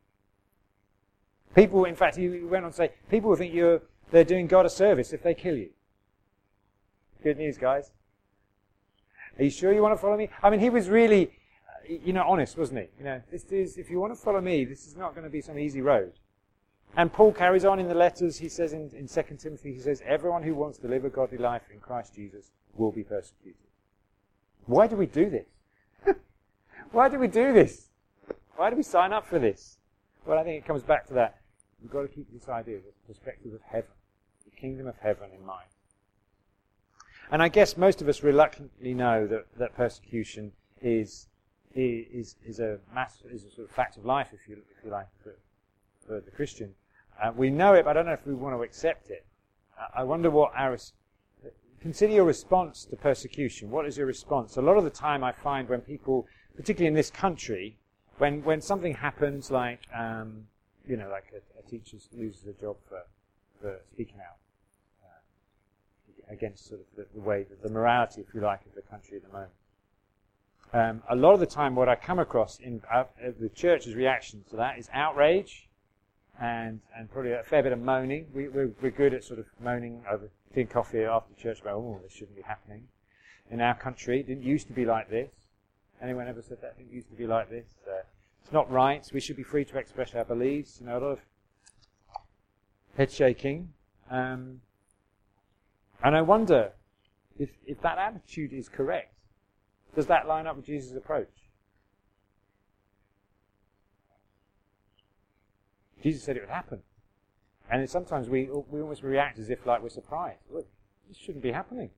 People, 1.56 1.86
in 1.86 1.96
fact, 1.96 2.18
he 2.18 2.28
went 2.28 2.66
on 2.66 2.72
to 2.72 2.78
say, 2.78 2.92
people 3.10 3.30
will 3.30 3.38
think 3.38 3.54
you're, 3.54 3.82
they're 4.12 4.26
doing 4.26 4.46
God 4.46 4.66
a 4.66 4.70
service 4.70 5.14
if 5.14 5.24
they 5.24 5.34
kill 5.34 5.56
you. 5.56 5.70
Good 7.24 7.38
news, 7.38 7.58
guys. 7.58 7.92
Are 9.40 9.44
you 9.44 9.50
sure 9.50 9.74
you 9.74 9.82
want 9.82 9.96
to 9.96 10.02
follow 10.02 10.18
me? 10.18 10.30
I 10.44 10.50
mean, 10.50 10.60
he 10.60 10.70
was 10.70 10.90
really, 10.90 11.32
you 11.88 12.12
know, 12.12 12.24
honest, 12.28 12.58
wasn't 12.58 12.82
he? 12.82 12.88
You 13.00 13.06
know, 13.06 13.22
this 13.32 13.46
is, 13.46 13.78
if 13.78 13.90
you 13.90 14.00
want 14.00 14.14
to 14.14 14.20
follow 14.20 14.42
me, 14.42 14.66
this 14.66 14.86
is 14.86 14.98
not 14.98 15.16
going 15.16 15.24
to 15.24 15.30
be 15.30 15.42
some 15.42 15.58
easy 15.58 15.82
road. 15.82 16.12
And 16.98 17.12
Paul 17.12 17.32
carries 17.32 17.66
on 17.66 17.80
in 17.80 17.88
the 17.88 17.96
letters, 17.96 18.38
he 18.38 18.50
says 18.50 18.74
in, 18.74 18.92
in 18.94 19.08
2 19.08 19.24
Timothy, 19.38 19.74
he 19.74 19.80
says, 19.80 20.02
everyone 20.06 20.44
who 20.44 20.56
wants 20.56 20.78
to 20.80 20.88
live 20.88 21.06
a 21.06 21.10
godly 21.10 21.38
life 21.38 21.64
in 21.74 21.80
Christ 21.80 22.16
Jesus 22.16 22.52
will 22.76 22.92
be 22.92 23.04
persecuted. 23.04 23.56
Why 24.66 24.88
do 24.88 24.96
we 24.96 25.06
do 25.06 25.30
this? 25.30 25.48
Why 26.92 27.08
do 27.10 27.18
we 27.18 27.28
do 27.28 27.54
this? 27.54 27.90
Why 28.56 28.70
do 28.70 28.76
we 28.76 28.84
sign 28.84 29.14
up 29.14 29.26
for 29.26 29.40
this? 29.40 29.78
Well, 30.26 30.38
I 30.38 30.44
think 30.44 30.64
it 30.64 30.68
comes 30.68 30.84
back 30.84 31.08
to 31.08 31.14
that. 31.16 31.40
We've 31.86 31.92
got 31.92 32.02
to 32.02 32.08
keep 32.08 32.34
this 32.34 32.50
idea, 32.50 32.80
the 32.80 33.14
perspective 33.14 33.54
of 33.54 33.62
heaven, 33.62 33.92
the 34.44 34.60
kingdom 34.60 34.88
of 34.88 34.96
heaven 34.98 35.30
in 35.38 35.46
mind. 35.46 35.68
And 37.32 37.44
I 37.44 37.48
guess 37.48 37.78
most 37.78 38.02
of 38.02 38.10
us 38.10 38.24
reluctantly 38.24 38.96
know 38.96 39.28
that, 39.28 39.46
that 39.60 39.76
persecution 39.76 40.52
is, 40.82 41.28
is, 41.76 42.38
is, 42.44 42.60
a 42.60 42.80
mass, 42.92 43.22
is 43.32 43.44
a 43.44 43.52
sort 43.52 43.70
of 43.70 43.76
fact 43.76 43.98
of 43.98 44.06
life, 44.06 44.30
if 44.34 44.50
you, 44.50 44.64
if 44.76 44.84
you 44.84 44.90
like, 44.90 45.06
for, 45.22 45.36
for 46.08 46.22
the 46.22 46.32
Christian. 46.32 46.74
Uh, 47.22 47.32
we 47.36 47.52
know 47.52 47.76
it, 47.76 47.86
but 47.86 47.92
I 47.92 47.94
don't 47.94 48.08
know 48.08 48.14
if 48.14 48.26
we 48.26 48.34
want 48.34 48.56
to 48.56 48.64
accept 48.64 49.12
it. 49.12 49.24
Uh, 49.80 50.00
I 50.00 50.04
wonder 50.04 50.32
what 50.32 50.54
our 50.56 50.80
consider 51.82 52.14
your 52.14 52.26
response 52.26 52.86
to 52.86 52.96
persecution. 52.96 53.70
What 53.70 53.86
is 53.86 53.96
your 53.96 54.08
response? 54.08 54.58
A 54.58 54.62
lot 54.64 54.78
of 54.78 54.86
the 54.86 54.90
time, 54.90 55.24
I 55.24 55.32
find 55.32 55.70
when 55.70 55.82
people, 55.82 56.26
particularly 56.56 56.88
in 56.88 56.96
this 56.96 57.12
country, 57.12 57.78
when 58.18 58.44
when 58.44 58.60
something 58.60 58.96
happens, 58.96 59.52
like 59.52 59.82
um, 59.96 60.48
you 60.88 60.98
know, 60.98 61.10
like 61.10 61.26
a, 61.34 61.60
a 61.60 61.70
teacher 61.70 61.98
loses 62.14 62.46
a 62.46 62.54
job 62.54 62.78
for 62.88 63.02
for 63.62 63.80
speaking 63.92 64.20
out 64.20 64.38
uh, 65.04 66.34
against 66.34 66.68
sort 66.68 66.82
of 66.82 66.86
the, 66.98 67.06
the 67.14 67.22
way, 67.22 67.44
the, 67.44 67.68
the 67.68 67.74
morality, 67.74 68.22
if 68.22 68.34
you 68.34 68.42
like, 68.42 68.66
of 68.66 68.76
the 68.76 68.82
country 68.82 69.18
at 69.18 69.24
the 69.24 69.30
moment. 69.30 69.52
Um, 70.74 71.04
a 71.10 71.16
lot 71.16 71.34
of 71.34 71.40
the 71.40 71.46
time, 71.46 71.76
what 71.76 71.88
I 71.88 71.96
come 71.96 72.20
across 72.20 72.60
in 72.60 72.82
uh, 72.94 73.06
the 73.40 73.50
church's 73.50 73.96
reaction 73.96 74.44
to 74.50 74.58
that 74.58 74.78
is 74.78 74.90
outrage 74.94 75.70
and 76.40 76.82
and 76.98 77.10
probably 77.10 77.32
a 77.32 77.44
fair 77.44 77.64
bit 77.64 77.72
of 77.72 77.80
moaning. 77.80 78.28
We, 78.34 78.50
we're, 78.50 78.72
we're 78.82 78.92
good 78.92 79.14
at 79.14 79.24
sort 79.24 79.40
of 79.40 79.46
moaning 79.62 80.04
over 80.12 80.30
tea 80.54 80.62
and 80.62 80.70
coffee 80.70 81.04
after 81.04 81.34
church 81.36 81.62
about, 81.62 81.76
oh, 81.76 82.00
this 82.04 82.12
shouldn't 82.12 82.36
be 82.36 82.42
happening 82.42 82.88
in 83.50 83.62
our 83.62 83.76
country. 83.76 84.20
It 84.20 84.28
didn't 84.28 84.44
used 84.44 84.68
to 84.68 84.74
be 84.74 84.86
like 84.86 85.10
this. 85.10 85.30
Anyone 86.02 86.28
ever 86.28 86.42
said 86.42 86.62
that? 86.62 86.76
It 86.78 86.84
didn't 86.84 86.94
used 86.94 87.10
to 87.10 87.16
be 87.16 87.26
like 87.26 87.50
this. 87.50 87.68
Uh, 87.88 88.02
it's 88.46 88.54
not 88.54 88.70
right. 88.72 89.04
We 89.12 89.20
should 89.20 89.38
be 89.38 89.44
free 89.44 89.66
to 89.66 89.80
express 89.80 90.14
our 90.14 90.24
beliefs. 90.24 90.78
You 90.80 90.86
know, 90.86 91.00
a 91.00 91.02
lot 91.02 91.12
of 91.14 91.20
head 92.96 93.12
shaking. 93.12 93.70
Um, 94.12 94.62
and 96.04 96.16
I 96.16 96.22
wonder 96.22 96.74
if, 97.40 97.50
if 97.66 97.82
that 97.82 97.98
attitude 97.98 98.54
is 98.54 98.70
correct. 98.70 99.16
Does 99.96 100.06
that 100.06 100.28
line 100.28 100.46
up 100.46 100.58
with 100.58 100.68
Jesus' 100.68 100.96
approach? 100.96 101.32
Jesus 106.04 106.24
said 106.24 106.38
it 106.38 106.42
would 106.42 106.50
happen. 106.52 106.84
And 107.72 107.90
sometimes 107.90 108.30
we, 108.30 108.48
we 108.70 108.80
almost 108.80 109.02
react 109.02 109.40
as 109.40 109.50
if 109.50 109.66
like 109.66 109.82
we're 109.82 109.90
surprised. 109.90 110.42
Look, 110.52 110.68
this 111.08 111.18
shouldn't 111.18 111.42
be 111.42 111.52
happening. 111.52 111.90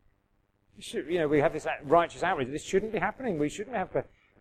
Should, 0.80 1.08
you 1.10 1.20
know, 1.20 1.28
we 1.28 1.42
have 1.42 1.52
this 1.52 1.68
righteous 1.84 2.24
outrage. 2.24 2.48
This 2.48 2.64
shouldn't 2.64 2.94
be 2.94 3.00
happening. 3.00 3.38
We 3.38 3.50
shouldn't 3.50 3.76
have, 3.76 3.90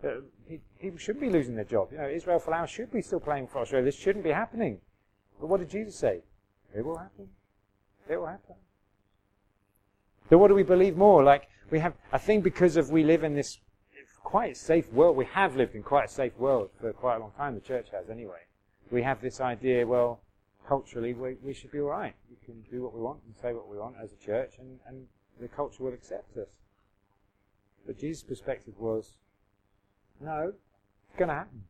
uh, 0.04 0.56
people 0.80 0.98
shouldn't 0.98 1.22
be 1.22 1.30
losing 1.30 1.54
their 1.54 1.64
job. 1.64 1.88
You 1.92 1.98
know, 1.98 2.08
Israel 2.08 2.40
Folau 2.40 2.66
should 2.66 2.92
be 2.92 3.02
still 3.02 3.20
playing 3.20 3.48
for 3.48 3.58
Australia. 3.58 3.84
This 3.84 3.96
shouldn't 3.96 4.24
be 4.24 4.30
happening. 4.30 4.80
But 5.40 5.48
what 5.48 5.60
did 5.60 5.70
Jesus 5.70 5.96
say? 5.96 6.22
It 6.74 6.84
will 6.84 6.98
happen. 6.98 7.28
It 8.08 8.16
will 8.16 8.26
happen. 8.26 8.54
So 10.28 10.38
what 10.38 10.48
do 10.48 10.54
we 10.54 10.62
believe 10.62 10.96
more? 10.96 11.22
Like, 11.22 11.48
we 11.70 11.78
have, 11.80 11.94
I 12.12 12.18
think 12.18 12.44
because 12.44 12.76
of 12.76 12.90
we 12.90 13.04
live 13.04 13.24
in 13.24 13.34
this 13.34 13.58
quite 14.22 14.56
safe 14.56 14.92
world, 14.92 15.16
we 15.16 15.26
have 15.26 15.56
lived 15.56 15.74
in 15.74 15.82
quite 15.82 16.06
a 16.06 16.12
safe 16.12 16.36
world 16.36 16.70
for 16.80 16.92
quite 16.92 17.16
a 17.16 17.18
long 17.20 17.32
time, 17.36 17.54
the 17.54 17.60
church 17.60 17.88
has 17.92 18.10
anyway 18.10 18.40
we 18.90 19.02
have 19.02 19.20
this 19.20 19.40
idea, 19.40 19.86
well, 19.86 20.20
culturally, 20.66 21.14
we, 21.14 21.36
we 21.42 21.52
should 21.52 21.70
be 21.70 21.80
all 21.80 21.88
right. 21.88 22.14
We 22.30 22.36
can 22.44 22.62
do 22.70 22.82
what 22.82 22.94
we 22.94 23.00
want 23.00 23.20
and 23.26 23.34
say 23.36 23.52
what 23.52 23.68
we 23.68 23.78
want 23.78 23.96
as 24.02 24.12
a 24.12 24.16
church, 24.16 24.54
and, 24.58 24.78
and 24.86 25.06
the 25.40 25.48
culture 25.48 25.82
will 25.82 25.92
accept 25.92 26.36
us. 26.36 26.48
But 27.86 27.98
Jesus' 27.98 28.22
perspective 28.22 28.74
was, 28.78 29.16
no, 30.20 30.52
it's 31.08 31.18
going 31.18 31.28
to 31.28 31.34
happen. 31.34 31.64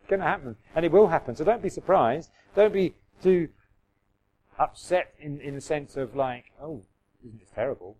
It's 0.00 0.10
going 0.10 0.20
to 0.20 0.26
happen. 0.26 0.56
And 0.74 0.84
it 0.84 0.92
will 0.92 1.08
happen. 1.08 1.36
So 1.36 1.44
don't 1.44 1.62
be 1.62 1.68
surprised. 1.68 2.30
Don't 2.54 2.72
be 2.72 2.94
too 3.22 3.48
upset 4.58 5.14
in, 5.18 5.40
in 5.40 5.54
the 5.54 5.60
sense 5.60 5.96
of 5.96 6.14
like, 6.14 6.46
oh, 6.60 6.82
isn't 7.24 7.40
it 7.40 7.48
terrible? 7.54 7.96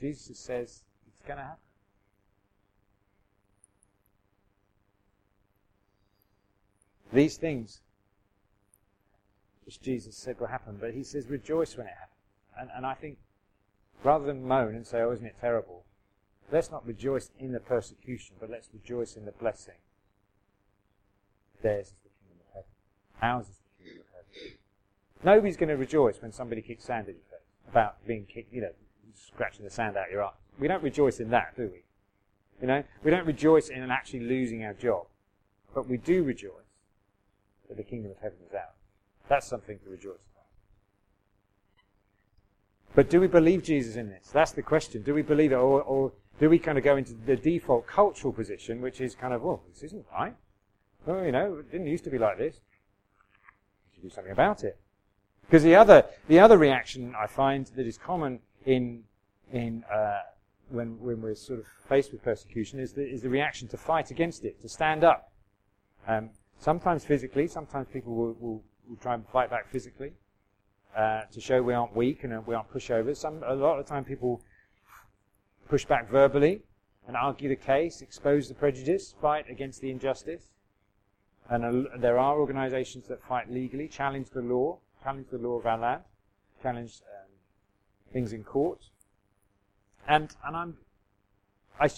Jesus 0.00 0.38
says 0.38 0.82
it's 1.06 1.26
going 1.26 1.38
to 1.38 1.44
happen. 1.44 1.58
These 7.12 7.36
things, 7.36 7.80
which 9.64 9.80
Jesus 9.80 10.16
said 10.16 10.38
will 10.40 10.48
happen, 10.48 10.76
but 10.78 10.92
he 10.92 11.02
says 11.02 11.28
rejoice 11.28 11.76
when 11.76 11.86
it 11.86 11.94
happens. 11.98 12.12
And, 12.58 12.70
and 12.76 12.84
I 12.84 12.94
think 12.94 13.18
rather 14.02 14.26
than 14.26 14.46
moan 14.46 14.74
and 14.74 14.86
say, 14.86 15.00
oh, 15.00 15.12
isn't 15.12 15.24
it 15.24 15.36
terrible, 15.40 15.85
let's 16.52 16.70
not 16.70 16.86
rejoice 16.86 17.30
in 17.38 17.52
the 17.52 17.60
persecution, 17.60 18.36
but 18.40 18.50
let's 18.50 18.68
rejoice 18.72 19.16
in 19.16 19.24
the 19.24 19.32
blessing. 19.32 19.74
Theirs 21.62 21.88
is 21.88 21.94
the 22.04 22.10
kingdom 22.10 22.38
of 22.48 22.54
heaven. 22.54 22.70
Ours 23.22 23.46
is 23.48 23.56
the 23.56 23.84
kingdom 23.84 24.02
of 24.02 24.36
heaven. 24.36 24.58
Nobody's 25.24 25.56
going 25.56 25.70
to 25.70 25.76
rejoice 25.76 26.20
when 26.20 26.32
somebody 26.32 26.62
kicks 26.62 26.84
sand 26.84 27.08
in 27.08 27.14
your 27.14 27.24
face 27.24 27.46
about 27.68 28.06
being 28.06 28.26
kicked, 28.26 28.52
you 28.52 28.60
know, 28.60 28.72
scratching 29.14 29.64
the 29.64 29.70
sand 29.70 29.96
out 29.96 30.06
of 30.06 30.12
your 30.12 30.24
eye. 30.24 30.32
We 30.58 30.68
don't 30.68 30.82
rejoice 30.82 31.20
in 31.20 31.30
that, 31.30 31.56
do 31.56 31.70
we? 31.72 31.82
You 32.60 32.68
know, 32.68 32.84
we 33.04 33.10
don't 33.10 33.26
rejoice 33.26 33.68
in 33.68 33.82
actually 33.90 34.20
losing 34.20 34.64
our 34.64 34.72
job, 34.72 35.06
but 35.74 35.88
we 35.88 35.98
do 35.98 36.22
rejoice 36.22 36.50
that 37.68 37.76
the 37.76 37.82
kingdom 37.82 38.12
of 38.12 38.18
heaven 38.18 38.38
is 38.46 38.54
ours. 38.54 38.62
That's 39.28 39.46
something 39.46 39.78
to 39.80 39.90
rejoice 39.90 40.20
about. 40.32 40.46
But 42.94 43.10
do 43.10 43.20
we 43.20 43.26
believe 43.26 43.62
Jesus 43.62 43.96
in 43.96 44.08
this? 44.08 44.30
That's 44.32 44.52
the 44.52 44.62
question. 44.62 45.02
Do 45.02 45.12
we 45.12 45.22
believe 45.22 45.52
it, 45.52 45.56
or, 45.56 45.82
or 45.82 46.12
do 46.40 46.50
we 46.50 46.58
kind 46.58 46.78
of 46.78 46.84
go 46.84 46.96
into 46.96 47.14
the 47.14 47.36
default 47.36 47.86
cultural 47.86 48.32
position, 48.32 48.80
which 48.80 49.00
is 49.00 49.14
kind 49.14 49.32
of, 49.34 49.42
well, 49.42 49.62
this 49.72 49.82
isn't 49.82 50.04
right. 50.12 50.34
Well, 51.04 51.24
you 51.24 51.32
know, 51.32 51.58
it 51.58 51.70
didn't 51.70 51.86
used 51.86 52.04
to 52.04 52.10
be 52.10 52.18
like 52.18 52.38
this. 52.38 52.60
We 53.86 53.94
should 53.94 54.02
do 54.02 54.10
something 54.10 54.32
about 54.32 54.64
it. 54.64 54.78
Because 55.42 55.62
the 55.62 55.76
other, 55.76 56.04
the 56.28 56.40
other 56.40 56.58
reaction 56.58 57.14
I 57.16 57.26
find 57.26 57.66
that 57.76 57.86
is 57.86 57.98
common 57.98 58.40
in, 58.64 59.04
in, 59.52 59.84
uh, 59.92 60.20
when, 60.68 60.98
when 61.00 61.22
we're 61.22 61.34
sort 61.34 61.60
of 61.60 61.66
faced 61.88 62.12
with 62.12 62.22
persecution 62.22 62.80
is 62.80 62.92
the, 62.92 63.02
is 63.02 63.22
the 63.22 63.28
reaction 63.28 63.68
to 63.68 63.76
fight 63.76 64.10
against 64.10 64.44
it, 64.44 64.60
to 64.62 64.68
stand 64.68 65.04
up. 65.04 65.32
Um, 66.06 66.30
Sometimes 66.58 67.04
physically, 67.04 67.46
sometimes 67.48 67.86
people 67.92 68.14
will, 68.14 68.32
will, 68.40 68.64
will 68.88 68.96
try 68.96 69.12
and 69.12 69.28
fight 69.28 69.50
back 69.50 69.68
physically. 69.68 70.12
uh, 70.96 71.22
to 71.30 71.40
show 71.40 71.62
we 71.62 71.74
aren't 71.74 71.94
weak 71.94 72.24
and 72.24 72.46
we 72.46 72.54
aren't 72.54 72.72
pushovers. 72.72 73.18
Some, 73.18 73.42
a 73.46 73.54
lot 73.54 73.78
of 73.78 73.84
the 73.84 73.88
time 73.88 74.04
people 74.04 74.40
push 75.68 75.84
back 75.84 76.08
verbally 76.10 76.62
and 77.06 77.16
argue 77.16 77.48
the 77.48 77.56
case, 77.56 78.02
expose 78.02 78.48
the 78.48 78.54
prejudice, 78.54 79.14
fight 79.20 79.48
against 79.48 79.80
the 79.80 79.90
injustice. 79.90 80.50
And 81.48 81.86
there 81.98 82.18
are 82.18 82.38
organizations 82.38 83.06
that 83.06 83.22
fight 83.22 83.50
legally, 83.50 83.86
challenge 83.86 84.30
the 84.30 84.42
law, 84.42 84.78
challenge 85.02 85.28
the 85.30 85.38
law 85.38 85.58
of 85.58 85.66
our 85.66 85.78
land, 85.78 86.02
challenge 86.62 87.00
um, 87.02 87.30
things 88.12 88.32
in 88.32 88.42
court. 88.42 88.80
And, 90.08 90.34
and 90.44 90.56
I'm, 90.56 90.76
I, 91.80 91.88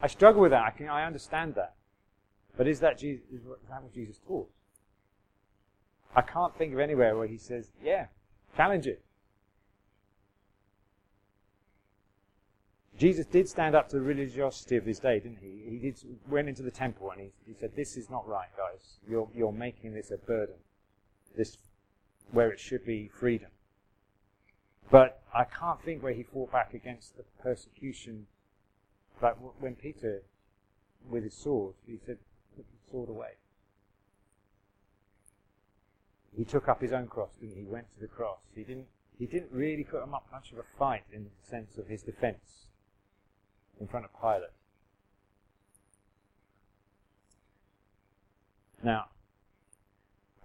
I 0.00 0.06
struggle 0.06 0.42
with 0.42 0.52
that. 0.52 0.62
I, 0.64 0.70
can, 0.70 0.88
I 0.88 1.04
understand 1.04 1.56
that. 1.56 1.74
But 2.56 2.68
is 2.68 2.80
that, 2.80 2.98
Jesus, 2.98 3.24
is 3.32 3.40
that 3.68 3.82
what 3.82 3.92
Jesus 3.92 4.20
taught? 4.26 4.48
I 6.14 6.22
can't 6.22 6.56
think 6.56 6.72
of 6.72 6.78
anywhere 6.78 7.16
where 7.16 7.26
he 7.26 7.38
says, 7.38 7.70
yeah, 7.82 8.06
challenge 8.56 8.86
it. 8.86 9.02
Jesus 12.98 13.26
did 13.26 13.48
stand 13.48 13.76
up 13.76 13.88
to 13.90 13.96
the 13.96 14.02
religiosity 14.02 14.76
of 14.76 14.84
his 14.84 14.98
day, 14.98 15.20
didn't 15.20 15.38
he? 15.40 15.70
He 15.70 15.78
did, 15.78 15.96
went 16.28 16.48
into 16.48 16.62
the 16.62 16.70
temple 16.70 17.12
and 17.12 17.20
he, 17.20 17.30
he 17.46 17.54
said, 17.54 17.70
this 17.76 17.96
is 17.96 18.10
not 18.10 18.26
right, 18.26 18.48
guys. 18.56 18.98
You're, 19.08 19.28
you're 19.32 19.52
making 19.52 19.94
this 19.94 20.10
a 20.10 20.16
burden. 20.16 20.56
This, 21.36 21.56
where 22.32 22.50
it 22.50 22.58
should 22.58 22.84
be 22.84 23.08
freedom. 23.08 23.50
But 24.90 25.22
I 25.32 25.44
can't 25.44 25.80
think 25.80 26.02
where 26.02 26.12
he 26.12 26.24
fought 26.24 26.50
back 26.50 26.74
against 26.74 27.16
the 27.16 27.22
persecution. 27.40 28.26
Like 29.22 29.36
when 29.60 29.76
Peter, 29.76 30.22
with 31.08 31.22
his 31.22 31.34
sword, 31.34 31.74
he 31.86 31.98
said, 32.04 32.18
put 32.56 32.66
the 32.66 32.90
sword 32.90 33.10
away. 33.10 33.34
He 36.36 36.44
took 36.44 36.68
up 36.68 36.80
his 36.80 36.92
own 36.92 37.06
cross, 37.06 37.30
didn't 37.40 37.54
he? 37.54 37.62
He 37.62 37.66
went 37.66 37.86
to 37.94 38.00
the 38.00 38.08
cross. 38.08 38.40
He 38.56 38.64
didn't, 38.64 38.86
he 39.20 39.26
didn't 39.26 39.52
really 39.52 39.84
put 39.84 40.02
up 40.02 40.26
much 40.32 40.50
of 40.50 40.58
a 40.58 40.64
fight 40.76 41.04
in 41.12 41.24
the 41.24 41.48
sense 41.48 41.78
of 41.78 41.86
his 41.86 42.02
defense 42.02 42.67
in 43.80 43.86
front 43.86 44.04
of 44.04 44.20
Pilate. 44.20 44.50
Now, 48.82 49.06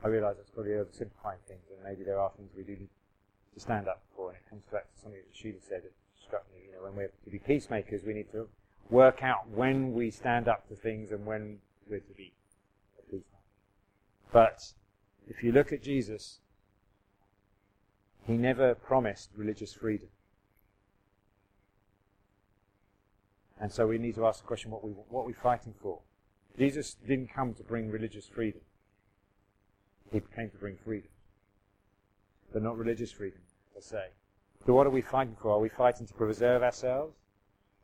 I 0.04 0.08
realise 0.08 0.38
that's 0.38 0.50
probably 0.50 0.72
oversimplifying 0.72 1.40
things, 1.48 1.62
and 1.72 1.84
maybe 1.84 2.04
there 2.04 2.20
are 2.20 2.32
things 2.36 2.52
we 2.58 2.64
do 2.64 2.76
to 2.76 3.60
stand 3.60 3.88
up 3.88 4.02
for, 4.16 4.30
and 4.30 4.38
it 4.38 4.50
comes 4.50 4.64
back 4.72 4.94
to 4.94 5.02
something 5.02 5.20
that 5.20 5.36
Sheila 5.36 5.60
said 5.62 5.84
that 5.84 5.94
struck 6.22 6.46
me. 6.54 6.62
You 6.68 6.76
know, 6.76 6.84
when 6.84 6.96
we're 6.96 7.12
to 7.24 7.30
be 7.30 7.40
peacemakers, 7.40 8.04
we 8.04 8.14
need 8.14 8.32
to 8.32 8.48
work 8.90 9.24
out 9.24 9.48
when 9.50 9.94
we 9.94 10.12
stand 10.12 10.48
up 10.48 10.68
to 10.70 10.76
things 10.76 11.12
and 11.12 11.26
when 11.26 11.60
we're 11.90 12.00
to 12.00 12.14
be 12.14 12.34
a 13.00 13.04
peacemaker. 13.04 13.44
But 14.32 14.74
if 15.28 15.44
you 15.44 15.52
look 15.52 15.72
at 15.72 15.84
Jesus, 15.84 16.40
he 18.26 18.34
never 18.34 18.76
promised 18.76 19.30
religious 19.36 19.74
freedom. 19.74 20.10
And 23.64 23.72
so 23.72 23.88
we 23.88 23.98
need 23.98 24.16
to 24.16 24.26
ask 24.26 24.42
the 24.42 24.46
question 24.46 24.72
what, 24.72 24.84
we, 24.84 24.92
what 24.92 25.22
are 25.22 25.26
we 25.26 25.32
fighting 25.32 25.74
for? 25.82 26.00
Jesus 26.58 26.98
didn't 27.08 27.34
come 27.34 27.54
to 27.54 27.64
bring 27.64 27.90
religious 27.90 28.28
freedom. 28.28 28.60
He 30.12 30.22
came 30.36 30.50
to 30.50 30.58
bring 30.58 30.76
freedom. 30.76 31.08
But 32.52 32.62
not 32.62 32.78
religious 32.78 33.14
freedom, 33.14 33.40
per 33.74 33.80
se. 33.80 34.08
So 34.66 34.74
what 34.74 34.86
are 34.86 34.90
we 34.90 35.00
fighting 35.00 35.38
for? 35.42 35.52
Are 35.52 35.60
we 35.60 35.70
fighting 35.70 36.06
to 36.06 36.14
preserve 36.14 36.62
ourselves? 36.62 37.16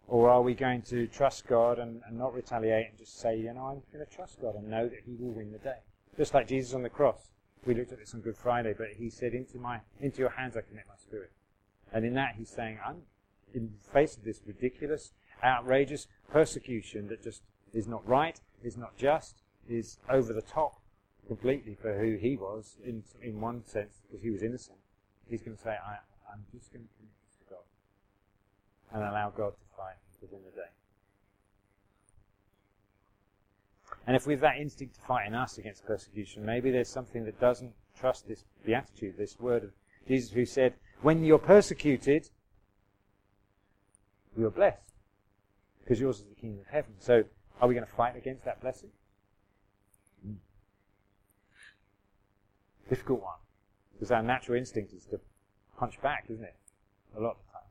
Or 0.09 0.29
are 0.29 0.41
we 0.41 0.53
going 0.53 0.81
to 0.81 1.07
trust 1.07 1.47
God 1.47 1.79
and, 1.79 2.01
and 2.05 2.17
not 2.17 2.35
retaliate 2.35 2.89
and 2.89 2.97
just 2.97 3.17
say, 3.17 3.37
you 3.37 3.53
know, 3.53 3.67
I'm 3.67 3.81
going 3.93 4.05
to 4.05 4.13
trust 4.13 4.41
God 4.41 4.55
and 4.55 4.69
know 4.69 4.89
that 4.89 4.99
He 5.05 5.15
will 5.17 5.31
win 5.31 5.53
the 5.53 5.59
day? 5.59 5.79
Just 6.17 6.33
like 6.33 6.49
Jesus 6.49 6.73
on 6.73 6.83
the 6.83 6.89
cross. 6.89 7.29
We 7.65 7.73
looked 7.73 7.93
at 7.93 7.99
this 7.99 8.13
on 8.13 8.19
Good 8.19 8.35
Friday, 8.35 8.75
but 8.77 8.87
He 8.97 9.09
said, 9.09 9.33
into, 9.33 9.57
my, 9.57 9.79
into 10.01 10.19
your 10.19 10.31
hands 10.31 10.57
I 10.57 10.61
commit 10.61 10.83
my 10.89 10.97
spirit. 10.97 11.31
And 11.93 12.03
in 12.03 12.15
that 12.15 12.35
He's 12.37 12.49
saying, 12.49 12.79
I'm 12.85 13.03
in 13.53 13.71
the 13.81 13.91
face 13.91 14.17
of 14.17 14.25
this 14.25 14.41
ridiculous, 14.45 15.13
outrageous 15.43 16.07
persecution 16.31 17.07
that 17.07 17.23
just 17.23 17.41
is 17.73 17.87
not 17.87 18.07
right, 18.07 18.39
is 18.63 18.77
not 18.77 18.97
just, 18.97 19.41
is 19.67 19.97
over 20.09 20.33
the 20.33 20.41
top 20.41 20.81
completely 21.27 21.75
for 21.79 21.97
who 21.97 22.15
he 22.15 22.35
was 22.35 22.77
in, 22.83 23.03
in 23.21 23.39
one 23.39 23.63
sense 23.65 24.01
because 24.07 24.23
he 24.23 24.29
was 24.29 24.41
innocent. 24.41 24.77
He's 25.29 25.41
going 25.41 25.55
to 25.55 25.61
say, 25.61 25.69
I, 25.69 25.97
I'm 26.31 26.43
just 26.51 26.73
going 26.73 26.85
to 26.85 26.89
commit 26.97 27.13
this 27.27 27.37
to 27.37 27.45
God 27.49 27.63
and 28.93 29.03
allow 29.03 29.29
God 29.29 29.51
to 29.51 29.77
fight 29.77 29.97
within 30.21 30.39
the 30.43 30.51
day. 30.51 30.69
And 34.07 34.15
if 34.15 34.25
we've 34.25 34.39
that 34.39 34.57
instinct 34.57 34.95
to 34.95 35.01
fight 35.01 35.27
in 35.27 35.35
us 35.35 35.59
against 35.59 35.85
persecution, 35.85 36.43
maybe 36.43 36.71
there's 36.71 36.89
something 36.89 37.25
that 37.25 37.39
doesn't 37.39 37.73
trust 37.99 38.27
this 38.27 38.45
beatitude, 38.65 39.15
this 39.17 39.39
word 39.39 39.63
of 39.63 39.71
Jesus 40.07 40.31
who 40.31 40.45
said, 40.45 40.73
when 41.01 41.23
you're 41.23 41.37
persecuted, 41.37 42.29
you're 44.35 44.49
blessed 44.49 44.89
because 45.89 45.99
yours 45.99 46.19
is 46.19 46.25
the 46.25 46.35
kingdom 46.35 46.59
of 46.59 46.67
heaven. 46.67 46.93
So 46.99 47.23
are 47.59 47.67
we 47.67 47.73
going 47.73 47.85
to 47.85 47.91
fight 47.91 48.15
against 48.15 48.45
that 48.45 48.61
blessing? 48.61 48.89
Mm. 50.25 50.35
Difficult 52.87 53.23
one. 53.23 53.37
Because 53.93 54.11
our 54.11 54.21
natural 54.21 54.59
instinct 54.59 54.93
is 54.93 55.05
to 55.05 55.19
punch 55.79 55.99
back, 55.99 56.25
isn't 56.29 56.43
it? 56.43 56.53
A 57.17 57.19
lot 57.19 57.31
of 57.31 57.37
the 57.47 57.53
time. 57.53 57.67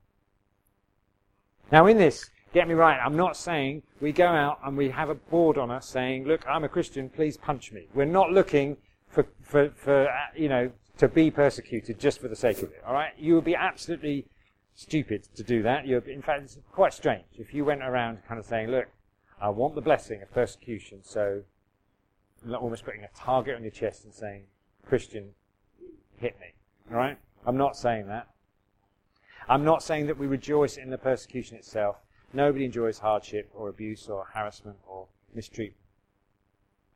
Now 1.71 1.87
in 1.87 1.97
this, 1.97 2.29
get 2.53 2.67
me 2.67 2.75
right, 2.75 2.99
I'm 2.99 3.17
not 3.17 3.37
saying 3.37 3.85
we 4.01 4.11
go 4.11 4.27
out 4.27 4.59
and 4.65 4.77
we 4.77 4.91
have 4.91 5.11
a 5.11 5.15
board 5.15 5.57
on 5.57 5.71
us 5.71 5.87
saying, 5.87 6.27
look, 6.27 6.45
I'm 6.49 6.65
a 6.65 6.69
Christian, 6.69 7.09
please 7.09 7.37
punch 7.37 7.71
me. 7.71 7.87
We're 7.95 8.05
not 8.05 8.33
looking 8.33 8.79
for, 9.07 9.29
for, 9.43 9.71
for 9.71 10.09
uh, 10.09 10.17
you 10.37 10.49
know, 10.49 10.73
to 10.97 11.07
be 11.07 11.31
persecuted 11.31 12.01
just 12.01 12.21
for 12.21 12.27
the 12.27 12.35
sake 12.35 12.59
of 12.63 12.73
it, 12.73 12.83
alright? 12.85 13.13
You 13.17 13.37
would 13.37 13.45
be 13.45 13.55
absolutely 13.55 14.27
stupid 14.79 15.25
to 15.35 15.43
do 15.43 15.61
that. 15.65 15.89
You're, 15.89 16.01
in 16.09 16.23
fact, 16.23 16.45
it's 16.45 16.59
quite 16.73 16.95
strange. 16.95 17.25
If 17.37 17.53
you 17.53 17.65
went 17.65 17.83
around 17.83 18.19
kind 18.29 18.39
of 18.39 18.47
saying, 18.47 18.69
look, 18.69 18.87
I 19.41 19.49
want 19.49 19.75
the 19.75 19.81
blessing 19.81 20.23
of 20.23 20.33
persecution, 20.33 21.01
so 21.03 21.43
almost 22.57 22.85
putting 22.85 23.03
a 23.03 23.09
target 23.17 23.57
on 23.57 23.63
your 23.63 23.73
chest 23.73 24.05
and 24.05 24.15
saying, 24.15 24.45
Christian, 24.87 25.31
hit 26.19 26.39
me. 26.39 26.55
All 26.93 26.97
right? 26.97 27.19
I'm 27.45 27.57
not 27.57 27.77
saying 27.77 28.07
that. 28.07 28.29
I'm 29.49 29.65
not 29.65 29.83
saying 29.83 30.07
that 30.07 30.17
we 30.17 30.29
rejoice 30.29 30.77
in 30.77 30.91
the 30.91 30.99
persecution 30.99 31.57
itself. 31.57 31.97
Nobody 32.33 32.65
enjoys 32.65 33.01
hardship 33.01 33.51
or 33.55 33.69
abuse 33.69 34.09
or 34.09 34.27
harassment 34.33 34.77
or 34.87 35.09
mistreatment. 35.35 35.83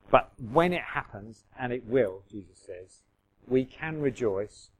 But 0.09 0.31
when 0.53 0.73
it 0.73 0.83
happens, 0.83 1.45
and 1.59 1.73
it 1.73 1.85
will, 1.85 2.23
Jesus 2.31 2.59
says, 2.65 3.03
we 3.49 3.65
can 3.65 4.01
rejoice 4.01 4.71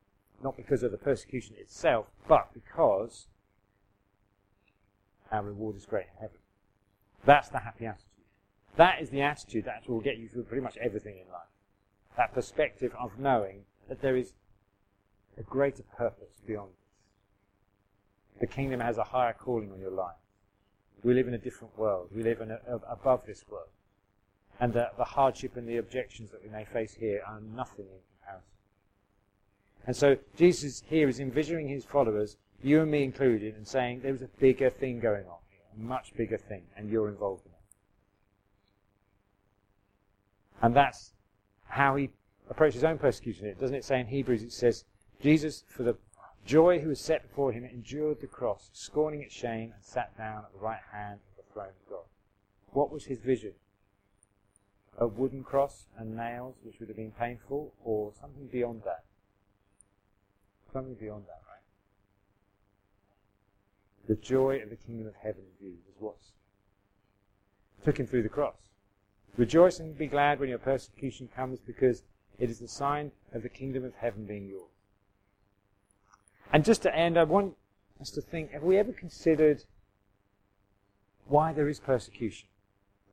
not 0.43 0.57
because 0.57 0.83
of 0.83 0.91
the 0.91 0.99
persecution 0.99 1.55
itself, 1.59 2.07
but 2.29 2.53
because 2.53 3.27
our 5.31 5.43
reward 5.43 5.77
is 5.77 5.87
great 5.87 6.07
in 6.15 6.21
heaven. 6.21 6.39
That's 7.25 7.49
the 7.49 7.61
happy 7.61 7.87
attitude. 7.87 8.09
That 8.77 9.01
is 9.01 9.11
the 9.11 9.23
attitude 9.23 9.65
that 9.65 9.89
will 9.89 10.01
get 10.01 10.19
you 10.19 10.29
through 10.29 10.45
pretty 10.45 10.63
much 10.63 10.77
everything 10.79 11.19
in 11.19 11.33
life. 11.33 11.49
That 12.17 12.35
perspective 12.35 12.93
of 12.99 13.19
knowing 13.19 13.65
that 13.89 14.03
there 14.03 14.17
is 14.17 14.33
a 15.39 15.43
greater 15.43 15.83
purpose 15.97 16.41
beyond 16.47 16.71
this. 16.71 18.41
The 18.41 18.47
kingdom 18.47 18.81
has 18.81 18.99
a 18.99 19.05
higher 19.05 19.33
calling 19.33 19.71
on 19.73 19.81
your 19.81 19.91
life. 19.91 20.17
We 21.03 21.15
live 21.15 21.29
in 21.29 21.35
a 21.35 21.39
different 21.39 21.79
world. 21.79 22.09
We 22.15 22.23
live 22.23 22.41
in 22.41 22.51
a, 22.51 22.59
above 22.89 23.27
this 23.27 23.45
world. 23.49 23.69
And 24.61 24.73
the, 24.73 24.91
the 24.97 25.05
hardship 25.05 25.57
and 25.57 25.69
the 25.69 25.79
objections 25.79 26.31
that 26.31 26.43
we 26.43 26.51
may 26.51 26.65
face 26.65 26.95
here 26.95 27.23
are 27.27 27.41
nothing. 27.41 27.87
And 29.87 29.97
so 29.97 30.17
Jesus 30.37 30.83
here 30.87 31.09
is 31.09 31.19
envisioning 31.19 31.69
his 31.69 31.85
followers, 31.85 32.37
you 32.63 32.81
and 32.83 32.91
me 32.91 33.03
included, 33.03 33.57
and 33.57 33.67
saying 33.67 34.01
there 34.01 34.15
is 34.15 34.23
a 34.23 34.29
bigger 34.39 34.71
thing 34.71 35.01
going 35.01 35.25
on 35.25 35.39
here, 35.51 35.61
a 35.77 35.79
much 35.81 36.15
bigger 36.17 36.39
thing, 36.39 36.63
and 36.77 36.89
you're 36.89 37.09
involved 37.09 37.45
in 37.47 37.53
it. 37.53 37.59
And 40.63 40.77
that's 40.77 41.13
how 41.67 41.97
he 41.97 42.11
approached 42.49 42.75
his 42.75 42.85
own 42.85 42.99
persecution. 42.99 43.47
It 43.47 43.61
Doesn't 43.61 43.75
it 43.75 43.85
say 43.85 43.99
in 43.99 44.07
Hebrews, 44.07 44.43
it 44.43 44.53
says, 44.53 44.85
Jesus, 45.21 45.65
for 45.69 45.83
the 45.83 45.97
joy 46.47 46.79
who 46.79 46.91
was 46.91 47.01
set 47.01 47.23
before 47.29 47.51
him, 47.51 47.65
endured 47.65 48.21
the 48.21 48.27
cross, 48.29 48.71
scorning 48.73 49.23
its 49.23 49.35
shame, 49.35 49.73
and 49.75 49.85
sat 49.85 50.17
down 50.17 50.45
at 50.45 50.53
the 50.53 50.59
right 50.59 50.83
hand 50.93 51.19
of 51.31 51.45
the 51.45 51.53
throne 51.53 51.69
of 51.69 51.91
God. 51.91 52.05
What 52.71 52.93
was 52.93 53.07
his 53.07 53.19
vision? 53.19 53.55
A 54.99 55.07
wooden 55.07 55.43
cross 55.43 55.87
and 55.99 56.17
nails, 56.17 56.57
which 56.63 56.79
would 56.79 56.89
have 56.89 56.97
been 56.97 57.13
painful, 57.13 57.75
or 57.83 58.13
something 58.21 58.47
beyond 58.47 58.83
that? 58.85 59.05
Something 60.73 60.95
beyond 60.95 61.25
that, 61.25 61.43
right? 61.49 61.63
The 64.09 64.17
joy 64.17 64.61
of 64.63 64.71
the 64.71 64.77
kingdom 64.77 65.07
of 65.07 65.15
heaven 65.15 65.43
in 65.43 65.67
view 65.67 65.77
is 65.89 65.97
what 65.99 66.17
took 67.85 67.99
him 67.99 68.07
through 68.07 68.23
the 68.23 68.29
cross. 68.29 68.57
Rejoice 69.37 69.79
and 69.81 69.97
be 69.97 70.07
glad 70.07 70.41
when 70.41 70.49
your 70.49 70.59
persecution 70.59 71.29
comes 71.35 71.59
because 71.61 72.03
it 72.39 72.51
is 72.51 72.59
the 72.59 72.69
sign 72.69 73.13
of 73.33 73.43
the 73.43 73.49
kingdom 73.49 73.85
of 73.85 73.95
heaven 73.95 74.25
being 74.27 74.49
yours. 74.49 74.71
And 76.53 76.65
just 76.65 76.83
to 76.83 76.95
end, 76.95 77.19
I 77.19 77.25
want 77.25 77.55
us 78.01 78.11
to 78.11 78.21
think, 78.21 78.51
have 78.53 78.63
we 78.63 78.77
ever 78.77 78.93
considered 78.93 79.65
why 81.27 81.53
there 81.53 81.69
is 81.69 81.81
persecution 81.81 82.49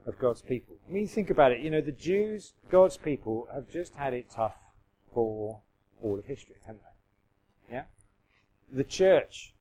of 0.05 0.19
God's 0.19 0.41
people? 0.41 0.75
I 0.87 0.91
mean, 0.91 1.07
think 1.07 1.29
about 1.29 1.53
it. 1.53 1.61
You 1.61 1.69
know, 1.69 1.81
the 1.81 1.91
Jews, 1.91 2.53
God's 2.69 2.97
people, 2.97 3.47
have 3.53 3.69
just 3.69 3.95
had 3.95 4.13
it 4.13 4.29
tough 4.29 4.57
for 5.13 5.61
all 6.01 6.19
of 6.19 6.25
history, 6.25 6.55
haven't 6.65 6.81
they? 6.81 6.98
Yeah? 7.71 7.83
The 8.71 8.83
church, 8.83 9.53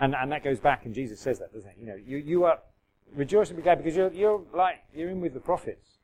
and, 0.00 0.14
and 0.14 0.30
that 0.32 0.44
goes 0.44 0.60
back, 0.60 0.84
and 0.84 0.94
Jesus 0.94 1.20
says 1.20 1.38
that, 1.38 1.52
doesn't 1.52 1.70
it? 1.70 1.76
You 1.78 1.86
know, 1.86 1.96
you, 1.96 2.16
you 2.18 2.44
are, 2.44 2.58
rejoice 3.14 3.48
and 3.48 3.56
be 3.56 3.62
glad 3.62 3.78
because 3.78 3.96
you're, 3.96 4.12
you're 4.12 4.42
like, 4.54 4.76
you're 4.94 5.10
in 5.10 5.20
with 5.20 5.34
the 5.34 5.40
prophets. 5.40 5.98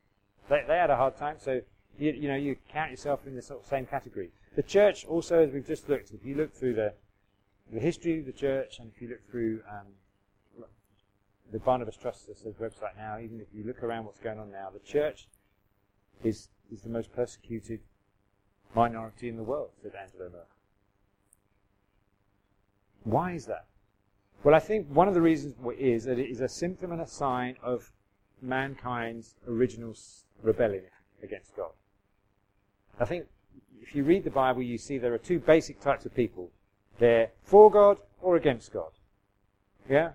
They, 0.49 0.63
they 0.67 0.75
had 0.75 0.89
a 0.89 0.95
hard 0.95 1.17
time, 1.17 1.37
so, 1.39 1.61
you, 1.97 2.11
you 2.11 2.27
know, 2.27 2.35
you 2.35 2.55
count 2.71 2.91
yourself 2.91 3.21
in 3.25 3.35
the 3.35 3.41
sort 3.41 3.61
of 3.61 3.67
same 3.67 3.85
category. 3.85 4.31
The 4.55 4.63
church 4.63 5.05
also, 5.05 5.43
as 5.43 5.51
we've 5.51 5.65
just 5.65 5.89
looked, 5.89 6.11
if 6.11 6.25
you 6.25 6.35
look 6.35 6.53
through 6.53 6.75
the, 6.75 6.93
the 7.71 7.79
history 7.79 8.19
of 8.19 8.25
the 8.25 8.31
church, 8.31 8.79
and 8.79 8.91
if 8.93 9.01
you 9.01 9.09
look 9.09 9.29
through 9.29 9.61
um, 9.69 10.65
the 11.51 11.59
Barnabas 11.59 11.95
Trust 11.97 12.29
website 12.59 12.97
now, 12.97 13.19
even 13.19 13.39
if 13.39 13.47
you 13.53 13.63
look 13.63 13.83
around 13.83 14.05
what's 14.05 14.19
going 14.19 14.39
on 14.39 14.51
now, 14.51 14.69
the 14.71 14.79
church 14.79 15.27
is, 16.23 16.49
is 16.71 16.81
the 16.81 16.89
most 16.89 17.13
persecuted 17.13 17.79
minority 18.75 19.29
in 19.29 19.37
the 19.37 19.43
world, 19.43 19.69
said 19.81 19.93
Angela 19.95 20.29
Merkel. 20.29 20.52
Why 23.03 23.33
is 23.33 23.45
that? 23.45 23.65
Well, 24.43 24.55
I 24.55 24.59
think 24.59 24.87
one 24.87 25.07
of 25.07 25.13
the 25.13 25.21
reasons 25.21 25.55
is 25.77 26.03
that 26.05 26.19
it 26.19 26.29
is 26.29 26.41
a 26.41 26.49
symptom 26.49 26.91
and 26.91 27.01
a 27.01 27.07
sign 27.07 27.55
of 27.63 27.91
mankind's 28.41 29.35
original 29.47 29.95
rebellion 30.41 30.83
against 31.21 31.55
God. 31.55 31.71
I 32.99 33.05
think 33.05 33.25
if 33.81 33.95
you 33.95 34.03
read 34.03 34.23
the 34.23 34.29
Bible, 34.29 34.61
you 34.61 34.77
see 34.77 34.97
there 34.97 35.13
are 35.13 35.19
two 35.19 35.39
basic 35.39 35.79
types 35.79 36.05
of 36.05 36.13
people. 36.13 36.51
They're 36.99 37.31
for 37.43 37.71
God 37.71 37.99
or 38.21 38.35
against 38.35 38.73
God. 38.73 38.91
Yeah? 39.89 40.11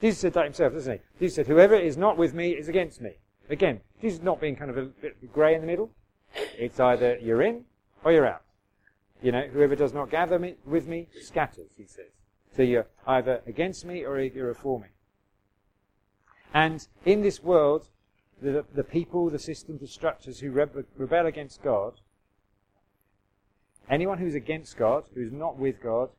Jesus 0.00 0.20
said 0.20 0.32
that 0.34 0.44
himself, 0.44 0.72
doesn't 0.72 0.92
he? 0.92 1.00
Jesus 1.18 1.36
said, 1.36 1.46
whoever 1.46 1.74
is 1.74 1.96
not 1.96 2.16
with 2.16 2.34
me 2.34 2.50
is 2.50 2.68
against 2.68 3.00
me. 3.00 3.12
Again, 3.48 3.80
Jesus 4.00 4.18
is 4.18 4.24
not 4.24 4.40
being 4.40 4.56
kind 4.56 4.70
of 4.70 4.78
a 4.78 4.84
bit 4.84 5.32
grey 5.32 5.54
in 5.54 5.60
the 5.60 5.66
middle. 5.66 5.90
It's 6.56 6.78
either 6.78 7.18
you're 7.20 7.42
in 7.42 7.64
or 8.04 8.12
you're 8.12 8.26
out. 8.26 8.42
You 9.22 9.32
know, 9.32 9.46
whoever 9.52 9.74
does 9.74 9.92
not 9.92 10.10
gather 10.10 10.38
me, 10.38 10.54
with 10.64 10.86
me 10.86 11.08
scatters, 11.20 11.72
he 11.76 11.84
says. 11.84 12.12
So 12.56 12.62
you're 12.62 12.88
either 13.06 13.42
against 13.46 13.84
me 13.84 14.04
or 14.04 14.20
you're 14.20 14.54
for 14.54 14.80
me. 14.80 14.88
And 16.52 16.86
in 17.04 17.22
this 17.22 17.42
world, 17.42 17.88
the, 18.42 18.64
the 18.74 18.84
people, 18.84 19.30
the 19.30 19.38
systems, 19.38 19.80
the 19.80 19.86
structures 19.86 20.40
who 20.40 20.50
rebel 20.50 21.26
against 21.26 21.62
God, 21.62 21.94
anyone 23.88 24.18
who's 24.18 24.34
against 24.34 24.76
God, 24.76 25.04
who's 25.14 25.32
not 25.32 25.58
with 25.58 25.82
God, 25.82 26.10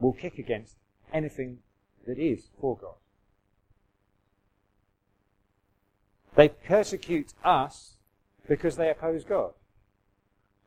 will 0.00 0.12
kick 0.12 0.38
against 0.38 0.76
anything 1.12 1.58
that 2.06 2.18
is 2.18 2.50
for 2.60 2.76
God. 2.76 2.94
They 6.36 6.50
persecute 6.50 7.32
us 7.42 7.96
because 8.46 8.76
they 8.76 8.90
oppose 8.90 9.24
God. 9.24 9.52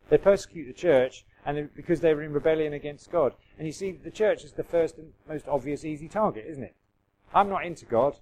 They 0.10 0.18
persecute 0.18 0.66
the 0.66 0.74
church 0.74 1.26
and 1.46 1.70
because 1.76 2.02
they're 2.02 2.22
in 2.22 2.34
rebellion 2.34 2.74
against 2.74 3.12
God. 3.12 3.34
And 3.60 3.68
you 3.68 3.74
see, 3.74 3.92
the 3.92 4.10
church 4.10 4.46
is 4.46 4.54
the 4.54 4.64
first 4.64 4.98
and 4.98 5.12
most 5.28 5.46
obvious 5.50 5.84
easy 5.84 6.08
target, 6.08 6.46
isn't 6.48 6.64
it? 6.64 6.76
I'm 7.34 7.50
not 7.50 7.66
into 7.66 7.86
God. 7.86 8.16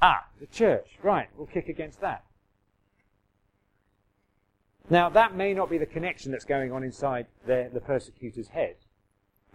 Ah, 0.00 0.26
the 0.38 0.46
church. 0.46 0.86
Right, 1.02 1.28
we'll 1.36 1.48
kick 1.48 1.68
against 1.68 2.00
that. 2.00 2.24
Now, 4.88 5.08
that 5.08 5.34
may 5.34 5.52
not 5.52 5.68
be 5.68 5.78
the 5.78 5.86
connection 5.86 6.30
that's 6.30 6.44
going 6.44 6.70
on 6.70 6.84
inside 6.84 7.26
their, 7.44 7.68
the 7.68 7.80
persecutor's 7.80 8.48
head. 8.48 8.76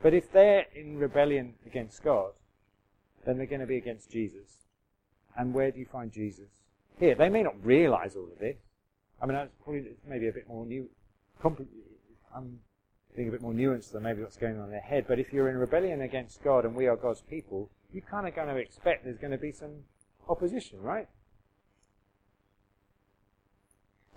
But 0.04 0.14
if 0.14 0.30
they're 0.30 0.66
in 0.76 0.98
rebellion 0.98 1.54
against 1.66 2.04
God, 2.04 2.32
then 3.26 3.38
they're 3.38 3.46
going 3.46 3.62
to 3.62 3.68
be 3.68 3.78
against 3.78 4.12
Jesus. 4.12 4.66
And 5.38 5.54
where 5.54 5.72
do 5.72 5.80
you 5.80 5.86
find 5.86 6.12
Jesus? 6.12 6.50
Here, 7.00 7.16
they 7.16 7.30
may 7.30 7.44
not 7.44 7.56
realize 7.64 8.18
all 8.18 8.28
of 8.30 8.40
this. 8.40 8.58
I 9.22 9.26
mean, 9.26 9.36
that's 9.36 9.52
probably 9.64 9.86
maybe 10.06 10.28
a 10.28 10.34
bit 10.34 10.50
more 10.50 10.66
new. 10.66 10.90
I'm 12.36 12.60
being 13.16 13.28
a 13.28 13.32
bit 13.32 13.42
more 13.42 13.54
nuanced 13.54 13.92
than 13.92 14.04
maybe 14.04 14.22
what's 14.22 14.38
going 14.38 14.58
on 14.58 14.66
in 14.66 14.72
their 14.72 14.80
head. 14.80 15.06
But 15.08 15.20
if 15.20 15.34
you're 15.34 15.50
in 15.50 15.58
rebellion 15.58 16.02
against 16.02 16.44
God 16.44 16.66
and 16.66 16.76
we 16.76 16.88
are 16.88 16.96
God's 16.96 17.22
people, 17.22 17.70
you're 17.92 18.04
kind 18.04 18.28
of 18.28 18.36
going 18.36 18.48
to 18.48 18.56
expect 18.56 19.04
there's 19.04 19.18
going 19.18 19.32
to 19.32 19.38
be 19.38 19.52
some 19.52 19.84
opposition, 20.28 20.82
right? 20.82 21.08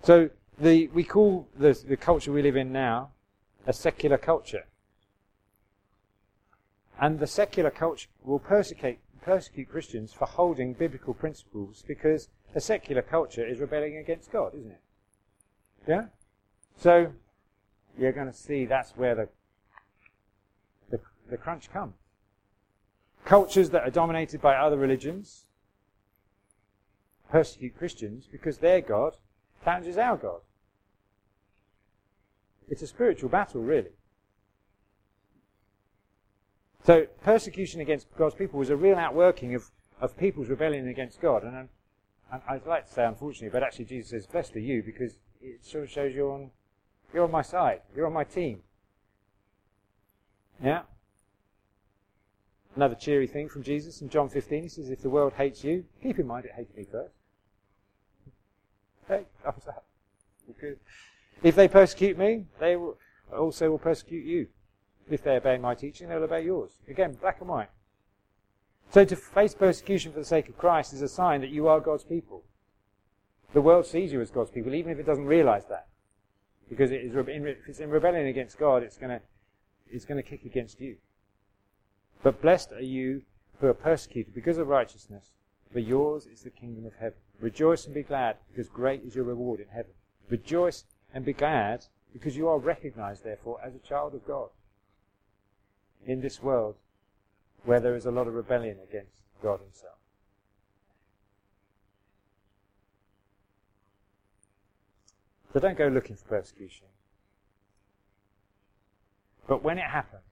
So 0.03 0.29
the, 0.59 0.87
we 0.87 1.03
call 1.03 1.47
the, 1.57 1.73
the 1.87 1.97
culture 1.97 2.31
we 2.31 2.41
live 2.41 2.55
in 2.55 2.71
now 2.71 3.11
a 3.65 3.73
secular 3.73 4.17
culture. 4.17 4.65
And 6.99 7.19
the 7.19 7.27
secular 7.27 7.71
culture 7.71 8.09
will 8.23 8.39
persecute, 8.39 8.99
persecute 9.21 9.69
Christians 9.69 10.13
for 10.13 10.25
holding 10.25 10.73
biblical 10.73 11.13
principles 11.13 11.83
because 11.87 12.29
a 12.53 12.61
secular 12.61 13.01
culture 13.01 13.45
is 13.45 13.59
rebelling 13.59 13.97
against 13.97 14.31
God, 14.31 14.53
isn't 14.53 14.71
it? 14.71 14.81
Yeah? 15.87 16.05
So, 16.77 17.13
you're 17.97 18.11
going 18.11 18.27
to 18.27 18.33
see 18.33 18.65
that's 18.65 18.91
where 18.91 19.15
the, 19.15 19.29
the, 20.89 20.99
the 21.29 21.37
crunch 21.37 21.71
comes. 21.71 21.95
Cultures 23.25 23.69
that 23.69 23.83
are 23.83 23.91
dominated 23.91 24.41
by 24.41 24.55
other 24.55 24.77
religions 24.77 25.45
persecute 27.33 27.75
Christians 27.77 28.27
because 28.31 28.59
their 28.59 28.79
God 28.79 29.17
challenges 29.63 29.97
our 29.97 30.17
God. 30.17 30.41
It's 32.69 32.81
a 32.81 32.87
spiritual 32.87 33.29
battle, 33.29 33.61
really. 33.61 33.95
So 36.85 37.07
persecution 37.23 37.81
against 37.81 38.07
God's 38.17 38.35
people 38.35 38.59
was 38.59 38.69
a 38.69 38.75
real 38.75 38.97
outworking 38.97 39.55
of, 39.55 39.71
of 39.99 40.17
people's 40.17 40.49
rebellion 40.49 40.87
against 40.87 41.21
God. 41.21 41.43
And, 41.43 41.55
and 41.55 41.69
I'd 42.47 42.67
like 42.67 42.87
to 42.87 42.93
say, 42.93 43.05
unfortunately, 43.05 43.49
but 43.49 43.63
actually 43.63 43.85
Jesus 43.85 44.11
says, 44.11 44.27
blessed 44.27 44.55
are 44.57 44.59
you, 44.59 44.83
because 44.83 45.13
it 45.41 45.65
sort 45.65 45.85
of 45.85 45.89
shows 45.89 46.13
you're 46.13 46.31
on, 46.31 46.51
you're 47.13 47.23
on 47.23 47.31
my 47.31 47.41
side. 47.41 47.81
You're 47.95 48.07
on 48.07 48.13
my 48.13 48.23
team. 48.23 48.61
Yeah? 50.63 50.81
Another 52.75 52.95
cheery 52.95 53.27
thing 53.27 53.49
from 53.49 53.63
Jesus 53.63 54.01
in 54.01 54.09
John 54.09 54.29
15. 54.29 54.63
He 54.63 54.69
says, 54.69 54.89
if 54.89 55.01
the 55.01 55.09
world 55.09 55.33
hates 55.33 55.63
you, 55.63 55.85
keep 56.01 56.17
in 56.17 56.25
mind 56.25 56.45
it 56.45 56.51
hated 56.55 56.75
me 56.75 56.85
first. 56.91 57.13
Hey, 59.07 59.25
thumbs 59.43 59.67
up. 59.67 59.85
Good. 60.59 60.79
If 61.43 61.55
they 61.55 61.67
persecute 61.67 62.17
me, 62.17 62.45
they 62.59 62.75
will 62.75 62.97
also 63.35 63.69
will 63.69 63.77
persecute 63.77 64.25
you. 64.25 64.47
If 65.09 65.23
they 65.23 65.35
obey 65.35 65.57
my 65.57 65.75
teaching, 65.75 66.07
they'll 66.07 66.23
obey 66.23 66.45
yours. 66.45 66.71
Again, 66.87 67.17
black 67.19 67.41
and 67.41 67.49
white. 67.49 67.69
So 68.91 69.03
to 69.05 69.15
face 69.15 69.53
persecution 69.53 70.13
for 70.13 70.19
the 70.19 70.25
sake 70.25 70.49
of 70.49 70.57
Christ 70.57 70.93
is 70.93 71.01
a 71.01 71.07
sign 71.07 71.41
that 71.41 71.49
you 71.49 71.67
are 71.67 71.79
God's 71.79 72.03
people. 72.03 72.43
The 73.53 73.61
world 73.61 73.85
sees 73.85 74.11
you 74.11 74.21
as 74.21 74.31
God's 74.31 74.51
people, 74.51 74.73
even 74.73 74.91
if 74.91 74.99
it 74.99 75.05
doesn't 75.05 75.25
realize 75.25 75.65
that. 75.69 75.87
Because 76.69 76.91
it 76.91 77.01
is, 77.01 77.13
if 77.15 77.57
it's 77.67 77.79
in 77.79 77.89
rebellion 77.89 78.27
against 78.27 78.57
God, 78.57 78.83
it's 78.83 78.97
going 78.97 79.11
to, 79.11 79.21
it's 79.89 80.05
going 80.05 80.21
to 80.21 80.27
kick 80.27 80.45
against 80.45 80.79
you. 80.79 80.97
But 82.23 82.41
blessed 82.41 82.71
are 82.71 82.81
you 82.81 83.23
who 83.59 83.67
are 83.67 83.73
persecuted 83.73 84.33
because 84.33 84.57
of 84.57 84.67
righteousness, 84.67 85.31
for 85.71 85.79
yours 85.79 86.25
is 86.25 86.41
the 86.41 86.49
kingdom 86.49 86.85
of 86.85 86.93
heaven. 86.99 87.17
Rejoice 87.39 87.85
and 87.85 87.93
be 87.93 88.03
glad, 88.03 88.37
because 88.49 88.69
great 88.69 89.03
is 89.03 89.15
your 89.15 89.25
reward 89.25 89.59
in 89.59 89.67
heaven. 89.67 89.91
Rejoice 90.29 90.85
and 91.13 91.25
be 91.25 91.33
glad, 91.33 91.85
because 92.13 92.37
you 92.37 92.47
are 92.47 92.59
recognized, 92.59 93.23
therefore, 93.23 93.59
as 93.63 93.75
a 93.75 93.79
child 93.79 94.13
of 94.13 94.25
God 94.25 94.49
in 96.05 96.21
this 96.21 96.41
world 96.41 96.75
where 97.65 97.79
there 97.79 97.95
is 97.95 98.05
a 98.05 98.11
lot 98.11 98.27
of 98.27 98.33
rebellion 98.33 98.77
against 98.87 99.21
God 99.41 99.59
Himself. 99.61 99.95
So 105.53 105.59
don't 105.59 105.77
go 105.77 105.87
looking 105.87 106.15
for 106.15 106.25
persecution. 106.25 106.87
But 109.47 109.63
when 109.63 109.77
it 109.77 109.85
happens, 109.85 110.23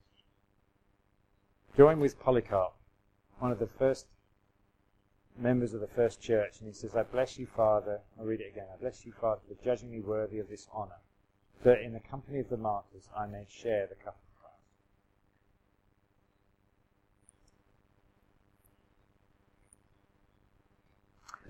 join 1.76 2.00
with 2.00 2.18
Polycarp, 2.18 2.74
one 3.38 3.52
of 3.52 3.60
the 3.60 3.68
first 3.68 4.06
members 5.38 5.74
of 5.74 5.80
the 5.80 5.86
first 5.86 6.20
church, 6.20 6.58
and 6.58 6.68
he 6.68 6.74
says, 6.74 6.96
I 6.96 7.04
bless 7.04 7.38
you, 7.38 7.46
Father. 7.46 8.00
I'll 8.18 8.26
read 8.26 8.40
it 8.40 8.50
again. 8.52 8.66
I 8.72 8.80
bless 8.80 9.06
you, 9.06 9.12
Father, 9.12 9.40
for 9.46 9.64
judging 9.64 9.92
me 9.92 10.00
worthy 10.00 10.38
of 10.40 10.48
this 10.48 10.66
honor, 10.72 11.00
that 11.62 11.80
in 11.80 11.92
the 11.92 12.00
company 12.00 12.40
of 12.40 12.48
the 12.48 12.56
martyrs 12.56 13.08
I 13.16 13.26
may 13.26 13.46
share 13.48 13.86
the 13.86 13.94
cup 13.94 14.18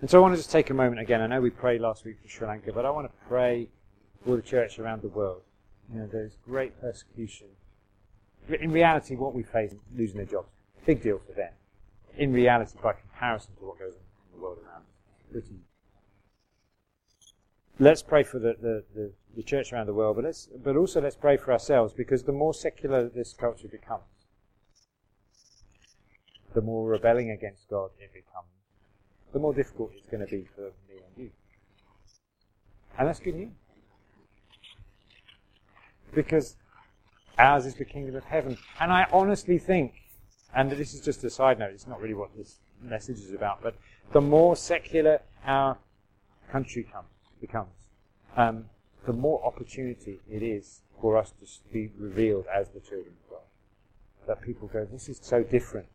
And 0.02 0.10
so 0.10 0.18
I 0.18 0.20
want 0.20 0.34
to 0.34 0.38
just 0.38 0.50
take 0.50 0.68
a 0.68 0.74
moment 0.74 1.00
again. 1.00 1.20
I 1.20 1.28
know 1.28 1.40
we 1.40 1.50
prayed 1.50 1.80
last 1.80 2.04
week 2.04 2.16
for 2.20 2.28
Sri 2.28 2.44
Lanka, 2.44 2.72
but 2.72 2.84
I 2.84 2.90
want 2.90 3.06
to 3.06 3.12
pray 3.28 3.68
for 4.24 4.34
the 4.34 4.42
church 4.42 4.80
around 4.80 5.00
the 5.00 5.08
world. 5.08 5.42
You 5.92 6.00
know, 6.00 6.08
there's 6.10 6.36
great 6.44 6.80
persecution. 6.80 7.46
In 8.48 8.72
reality, 8.72 9.14
what 9.14 9.32
we 9.32 9.44
face, 9.44 9.72
losing 9.96 10.16
their 10.16 10.26
jobs, 10.26 10.48
big 10.84 11.04
deal 11.04 11.20
for 11.24 11.32
them. 11.34 11.52
In 12.16 12.32
reality, 12.32 12.76
by 12.82 12.94
comparison 12.94 13.54
to 13.60 13.64
what 13.64 13.78
goes 13.78 13.94
on 13.94 14.00
in 14.00 14.40
the 14.40 14.42
world 14.42 14.58
around 14.66 14.82
us. 15.36 15.48
Let's 17.78 18.02
pray 18.02 18.24
for 18.24 18.40
the, 18.40 18.56
the, 18.60 18.84
the, 18.96 19.12
the 19.36 19.42
church 19.44 19.72
around 19.72 19.86
the 19.86 19.94
world, 19.94 20.16
but 20.16 20.24
let's, 20.24 20.48
but 20.64 20.76
also 20.76 21.00
let's 21.00 21.14
pray 21.14 21.36
for 21.36 21.52
ourselves 21.52 21.94
because 21.94 22.24
the 22.24 22.32
more 22.32 22.52
secular 22.52 23.08
this 23.08 23.34
culture 23.34 23.68
becomes, 23.68 24.02
the 26.54 26.60
more 26.60 26.88
rebelling 26.88 27.30
against 27.30 27.68
God 27.68 27.90
it 28.00 28.12
becomes 28.12 28.48
the 29.32 29.38
more 29.38 29.54
difficult 29.54 29.92
it's 29.96 30.08
going 30.08 30.24
to 30.24 30.30
be 30.30 30.46
for 30.54 30.72
me 30.88 31.00
and 31.06 31.24
you. 31.24 31.30
And 32.98 33.08
that's 33.08 33.20
good 33.20 33.34
news. 33.34 33.52
Because 36.14 36.56
Ours 37.38 37.66
is 37.66 37.74
the 37.74 37.84
kingdom 37.84 38.14
of 38.14 38.24
heaven. 38.24 38.58
And 38.78 38.92
I 38.92 39.06
honestly 39.12 39.58
think, 39.58 39.94
and 40.54 40.70
this 40.70 40.94
is 40.94 41.00
just 41.00 41.24
a 41.24 41.30
side 41.30 41.58
note, 41.58 41.70
it's 41.72 41.86
not 41.86 42.00
really 42.00 42.14
what 42.14 42.36
this 42.36 42.58
message 42.82 43.18
is 43.18 43.32
about, 43.32 43.62
but 43.62 43.74
the 44.12 44.20
more 44.20 44.54
secular 44.54 45.20
our 45.44 45.78
country 46.50 46.86
come, 46.92 47.06
becomes, 47.40 47.72
um, 48.36 48.66
the 49.06 49.12
more 49.12 49.44
opportunity 49.44 50.20
it 50.30 50.42
is 50.42 50.82
for 51.00 51.16
us 51.16 51.32
to 51.40 51.72
be 51.72 51.90
revealed 51.98 52.44
as 52.54 52.68
the 52.68 52.80
children 52.80 53.14
of 53.24 53.30
God. 53.30 53.46
That 54.28 54.42
people 54.42 54.68
go, 54.68 54.84
this 54.84 55.08
is 55.08 55.18
so 55.22 55.42
different. 55.42 55.88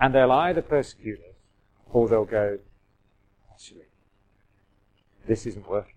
And 0.00 0.14
they'll 0.14 0.32
either 0.32 0.60
persecute 0.60 1.20
us, 1.20 1.31
or 1.92 2.08
they'll 2.08 2.24
go, 2.24 2.58
actually, 3.52 3.86
this 5.26 5.46
isn't 5.46 5.68
working. 5.68 5.94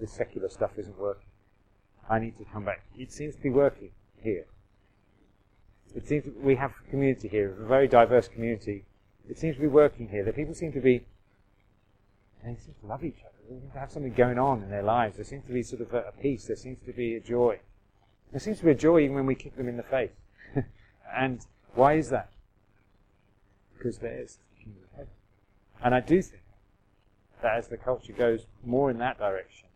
This 0.00 0.12
secular 0.12 0.48
stuff 0.48 0.72
isn't 0.78 0.98
working. 0.98 1.26
I 2.08 2.18
need 2.18 2.38
to 2.38 2.44
come 2.44 2.64
back. 2.64 2.84
It 2.96 3.12
seems 3.12 3.36
to 3.36 3.42
be 3.42 3.50
working 3.50 3.90
here. 4.22 4.46
It 5.94 6.06
seems 6.08 6.24
we 6.40 6.56
have 6.56 6.72
a 6.72 6.90
community 6.90 7.28
here, 7.28 7.52
a 7.52 7.66
very 7.66 7.86
diverse 7.86 8.28
community. 8.28 8.84
It 9.28 9.38
seems 9.38 9.56
to 9.56 9.60
be 9.60 9.68
working 9.68 10.08
here. 10.08 10.24
The 10.24 10.32
people 10.32 10.54
seem 10.54 10.72
to 10.72 10.80
be, 10.80 11.04
they 12.42 12.56
seem 12.56 12.74
to 12.80 12.86
love 12.86 13.04
each 13.04 13.20
other. 13.20 13.34
They 13.48 13.60
seem 13.60 13.70
to 13.72 13.78
have 13.78 13.90
something 13.90 14.14
going 14.14 14.38
on 14.38 14.62
in 14.62 14.70
their 14.70 14.82
lives. 14.82 15.16
There 15.16 15.24
seems 15.24 15.44
to 15.46 15.52
be 15.52 15.62
sort 15.62 15.82
of 15.82 15.92
a, 15.92 16.08
a 16.08 16.12
peace. 16.12 16.46
There 16.46 16.56
seems 16.56 16.78
to 16.86 16.92
be 16.92 17.14
a 17.16 17.20
joy. 17.20 17.60
There 18.30 18.40
seems 18.40 18.58
to 18.58 18.64
be 18.64 18.70
a 18.70 18.76
joy 18.76 19.00
even 19.00 19.16
when 19.16 19.26
we 19.26 19.34
kick 19.34 19.56
them 19.56 19.68
in 19.68 19.76
the 19.76 19.82
face. 19.82 20.12
and 21.14 21.44
why 21.74 21.94
is 21.94 22.08
that? 22.10 22.30
Because 23.76 23.98
there 23.98 24.20
is 24.20 24.38
the 24.64 24.84
of 24.84 24.90
heaven. 24.92 25.12
And 25.82 25.94
I 25.94 26.00
do 26.00 26.20
think 26.22 26.42
that 27.42 27.56
as 27.56 27.68
the 27.68 27.76
culture 27.76 28.12
goes 28.12 28.46
more 28.64 28.90
in 28.90 28.98
that 28.98 29.18
direction, 29.18 29.68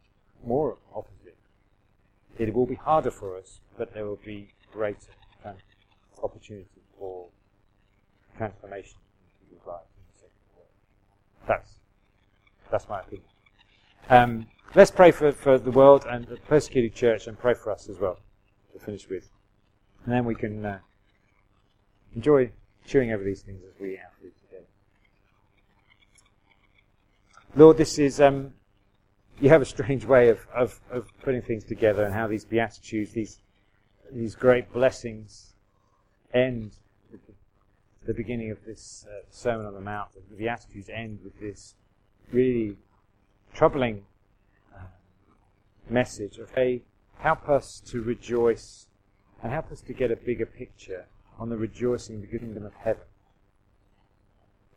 more 0.44 0.77
opposite, 0.94 1.37
it 2.38 2.53
will 2.53 2.66
be 2.66 2.75
harder 2.75 3.11
for 3.11 3.37
us, 3.37 3.61
but 3.79 3.94
there 3.94 4.05
will 4.05 4.20
be 4.25 4.49
greater 4.73 5.12
opportunity 6.23 6.83
for 6.99 7.27
transformation 8.37 8.97
in 9.40 9.49
people's 9.49 9.66
lives 9.66 10.25
That's, 11.47 11.70
that's 12.70 12.88
my 12.88 13.01
opinion. 13.01 13.29
Um, 14.11 14.47
let's 14.75 14.90
pray 14.90 15.11
for, 15.11 15.33
for 15.33 15.59
the 15.59 15.70
world 15.70 16.07
and 16.09 16.27
the 16.27 16.37
persecuted 16.37 16.94
church 16.94 17.27
and 17.27 17.38
pray 17.38 17.55
for 17.55 17.70
us 17.70 17.88
as 17.88 17.99
well 17.99 18.18
to 18.73 18.79
finish 18.79 19.09
with. 19.09 19.29
And 20.05 20.14
then 20.14 20.25
we 20.25 20.35
can 20.35 20.64
uh, 20.64 20.79
enjoy 22.14 22.51
chewing 22.87 23.12
over 23.12 23.23
these 23.23 23.42
things 23.42 23.62
as 23.64 23.81
we 23.81 23.97
have 23.97 24.14
to 24.20 24.31
today. 24.49 24.64
Lord, 27.56 27.76
this 27.76 28.00
is, 28.00 28.20
um, 28.20 28.52
you 29.40 29.48
have 29.48 29.62
a 29.62 29.64
strange 29.64 30.04
way 30.04 30.28
of, 30.28 30.44
of, 30.52 30.80
of 30.90 31.06
putting 31.22 31.40
things 31.40 31.62
together 31.62 32.02
and 32.02 32.12
how 32.12 32.26
these 32.26 32.44
Beatitudes, 32.44 33.12
these, 33.12 33.38
these 34.12 34.34
great 34.34 34.72
blessings 34.72 35.54
end 36.32 36.72
the 38.06 38.12
beginning 38.12 38.50
of 38.50 38.58
this 38.66 39.06
uh, 39.08 39.24
Sermon 39.30 39.66
on 39.66 39.74
the 39.74 39.80
Mount. 39.80 40.08
The 40.30 40.36
Beatitudes 40.36 40.90
end 40.92 41.20
with 41.22 41.38
this 41.38 41.76
really 42.32 42.76
troubling 43.54 44.02
uh, 44.76 44.86
message 45.88 46.38
of, 46.38 46.50
hey, 46.56 46.82
help 47.18 47.48
us 47.48 47.80
to 47.86 48.02
rejoice 48.02 48.88
and 49.44 49.52
help 49.52 49.70
us 49.70 49.80
to 49.82 49.92
get 49.92 50.10
a 50.10 50.16
bigger 50.16 50.46
picture 50.46 51.06
on 51.38 51.50
the 51.50 51.56
rejoicing 51.56 52.20
the 52.20 52.26
kingdom 52.26 52.66
of 52.66 52.74
heaven. 52.74 53.04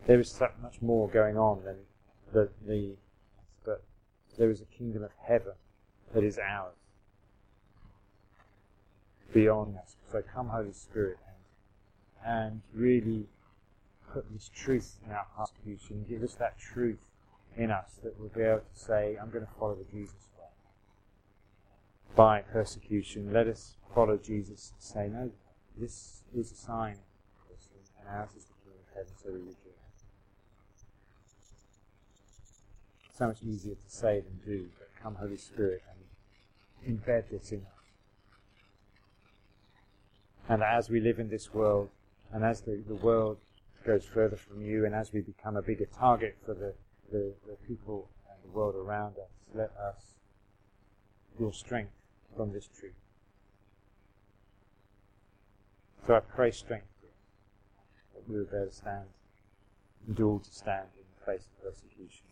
There 0.06 0.20
is 0.20 0.30
so 0.30 0.50
much 0.62 0.80
more 0.80 1.10
going 1.10 1.38
on 1.38 1.64
than 1.66 1.78
the, 2.34 2.50
the 2.66 2.96
but 3.66 3.84
there 4.38 4.50
is 4.50 4.62
a 4.62 4.66
kingdom 4.66 5.04
of 5.04 5.12
heaven 5.28 5.54
that 6.14 6.24
is 6.24 6.38
ours 6.38 6.76
beyond 9.34 9.78
us. 9.78 9.96
So 10.12 10.22
come, 10.34 10.50
Holy 10.50 10.74
Spirit, 10.74 11.18
and, 12.26 12.36
and 12.36 12.62
really 12.74 13.28
put 14.14 14.32
this 14.32 14.50
truth 14.56 14.98
in 15.06 15.12
our 15.12 15.26
hearts, 15.36 15.52
and 15.90 16.08
give 16.08 16.24
us 16.24 16.36
that 16.36 16.58
truth 16.58 17.00
in 17.58 17.72
us 17.72 18.00
that 18.04 18.20
we'll 18.20 18.30
be 18.30 18.42
able 18.42 18.60
to 18.60 18.80
say, 18.80 19.18
I'm 19.22 19.30
going 19.30 19.46
to 19.46 19.52
follow 19.60 19.76
the 19.76 19.84
Jesus 19.92 20.28
way. 20.38 20.46
By 22.16 22.42
persecution, 22.42 23.34
let 23.34 23.48
us 23.48 23.76
follow 23.94 24.18
Jesus 24.18 24.72
and 24.74 24.82
say, 24.82 25.10
no, 25.12 25.32
this 25.78 26.24
is 26.36 26.52
a 26.52 26.56
sign, 26.56 26.98
and 28.00 28.08
ours 28.10 28.30
is 28.38 28.46
the 28.46 28.54
kingdom 28.64 28.80
of 28.88 28.96
heaven, 28.96 29.14
so 29.22 29.32
we. 29.32 29.67
So 33.18 33.26
much 33.26 33.42
easier 33.42 33.74
to 33.74 33.90
say 33.90 34.20
than 34.20 34.40
do, 34.46 34.68
but 34.78 34.90
come 35.02 35.16
Holy 35.16 35.38
Spirit 35.38 35.82
and 36.86 37.00
embed 37.00 37.32
this 37.32 37.52
in 37.52 37.62
us. 37.62 37.66
And 40.48 40.62
as 40.62 40.92
we 40.92 41.00
live 41.00 41.18
in 41.18 41.28
this 41.28 41.52
world, 41.52 41.90
and 42.32 42.46
as 42.46 42.62
the, 42.62 42.84
the 42.88 42.94
world 42.94 43.38
goes 43.88 44.06
further 44.06 44.36
from 44.36 44.62
you, 44.62 44.86
and 44.86 44.94
as 44.94 45.12
we 45.14 45.22
become 45.22 45.58
a 45.58 45.64
bigger 45.64 45.88
target 45.98 46.38
for 46.46 46.54
the, 46.54 46.76
the, 47.12 47.34
the 47.48 47.56
people 47.68 48.08
and 48.30 48.38
the 48.44 48.56
world 48.56 48.76
around 48.76 49.16
us, 49.18 49.32
let 49.56 49.72
us 49.84 50.14
draw 51.40 51.52
strength 51.52 51.94
from 52.36 52.54
this 52.54 52.70
truth. 52.80 52.94
So 56.06 56.14
I 56.14 56.20
pray 56.20 56.52
strength 56.52 56.86
that 58.14 58.30
we 58.30 58.38
will 58.38 58.46
bear 58.46 58.66
to 58.66 58.72
stand, 58.72 59.08
and 60.06 60.16
do 60.16 60.30
all 60.30 60.40
to 60.40 60.54
stand 60.54 60.90
in 60.96 61.04
the 61.18 61.26
face 61.26 61.48
of 61.48 61.64
persecution. 61.64 62.26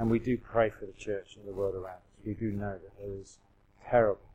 And 0.00 0.10
we 0.10 0.18
do 0.18 0.38
pray 0.38 0.70
for 0.70 0.86
the 0.86 0.94
church 0.94 1.36
and 1.36 1.46
the 1.46 1.52
world 1.52 1.74
around 1.74 1.96
us. 1.96 2.24
We 2.24 2.32
do 2.32 2.52
know 2.52 2.72
that 2.72 2.98
there 2.98 3.20
is 3.20 3.36
terrible, 3.86 4.32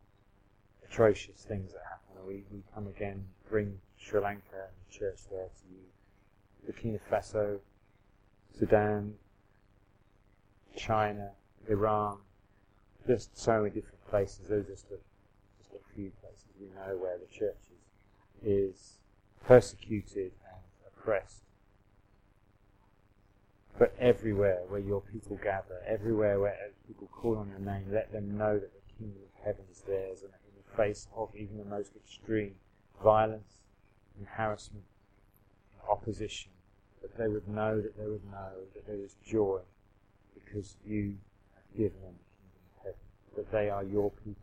atrocious 0.88 1.42
things 1.42 1.74
that 1.74 1.82
happen. 1.90 2.20
And 2.20 2.28
we, 2.28 2.44
we 2.52 2.62
come 2.76 2.86
again, 2.86 3.26
bring 3.50 3.80
Sri 3.98 4.22
Lanka 4.22 4.44
and 4.54 4.76
the 4.88 4.94
church 4.96 5.22
there 5.32 5.48
to 5.48 5.64
you. 5.72 6.72
Burkina 6.72 7.00
Faso, 7.12 7.58
Sudan, 8.56 9.16
China, 10.78 11.32
Iran, 11.68 12.20
just 13.08 13.36
so 13.36 13.64
many 13.64 13.74
different 13.74 14.08
places. 14.08 14.48
Those 14.48 14.66
are 14.66 14.70
just 14.70 14.86
a, 14.92 14.98
just 15.58 15.74
a 15.74 15.96
few 15.96 16.12
places 16.22 16.46
we 16.60 16.68
know 16.68 16.96
where 16.96 17.18
the 17.18 17.26
church 17.26 17.58
is, 18.44 18.48
is 18.48 18.98
persecuted 19.44 20.32
and 20.46 20.62
oppressed. 20.86 21.45
But 23.78 23.94
everywhere 24.00 24.62
where 24.70 24.80
your 24.80 25.02
people 25.02 25.38
gather, 25.44 25.82
everywhere 25.86 26.40
where 26.40 26.58
people 26.88 27.10
call 27.12 27.38
on 27.38 27.50
your 27.50 27.60
name, 27.60 27.88
let 27.92 28.12
them 28.12 28.38
know 28.38 28.58
that 28.58 28.72
the 28.74 28.94
kingdom 28.98 29.22
of 29.22 29.46
heaven 29.46 29.66
is 29.70 29.82
theirs 29.82 30.22
and 30.22 30.32
in 30.32 30.54
the 30.56 30.78
face 30.78 31.08
of 31.16 31.30
even 31.36 31.58
the 31.58 31.66
most 31.66 31.92
extreme 31.96 32.56
violence 33.04 33.62
and 34.18 34.28
harassment 34.28 34.86
and 35.74 35.90
opposition, 35.90 36.52
that 37.02 37.18
they 37.18 37.28
would 37.28 37.48
know 37.50 37.82
that 37.82 37.98
they 37.98 38.08
would 38.08 38.24
know 38.32 38.52
that 38.74 38.88
there 38.88 39.04
is 39.04 39.16
joy 39.26 39.60
because 40.34 40.78
you 40.86 41.16
have 41.54 41.78
given 41.78 42.00
them 42.02 42.16
the 42.16 42.32
kingdom 42.40 42.64
of 42.78 42.84
heaven, 42.84 43.00
that 43.36 43.52
they 43.52 43.70
are 43.70 43.84
your 43.84 44.10
people. 44.24 44.42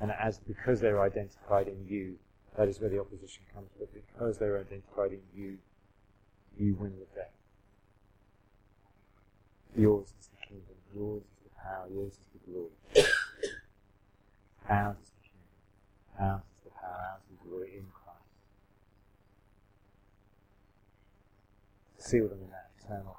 And 0.00 0.12
as 0.12 0.38
because 0.38 0.80
they're 0.80 1.02
identified 1.02 1.66
in 1.66 1.84
you, 1.88 2.16
that 2.56 2.68
is 2.68 2.80
where 2.80 2.90
the 2.90 3.00
opposition 3.00 3.42
comes. 3.52 3.70
But 3.78 3.88
because 3.92 4.38
they're 4.38 4.60
identified 4.60 5.12
in 5.12 5.22
you, 5.34 5.58
you 6.58 6.74
win 6.74 6.92
the 6.98 7.06
day. 7.14 7.28
Yours 9.76 10.06
is 10.18 10.28
the 10.28 10.46
kingdom, 10.46 10.74
yours 10.94 11.22
is 11.22 11.44
the 11.44 11.50
power, 11.62 11.86
yours 11.92 12.12
is 12.12 12.26
the 12.32 12.50
glory. 12.50 12.70
ours 14.70 14.96
is 15.02 15.10
the 15.10 15.22
kingdom, 15.28 15.52
ours 16.18 16.42
is 16.56 16.64
the 16.64 16.70
power, 16.70 16.96
ours 17.12 17.20
is 17.30 17.36
the 17.36 17.48
glory 17.48 17.70
in 17.76 17.86
Christ. 17.92 18.24
Seal 21.98 22.28
them 22.28 22.38
in 22.42 22.50
that 22.50 22.70
eternal 22.80 23.16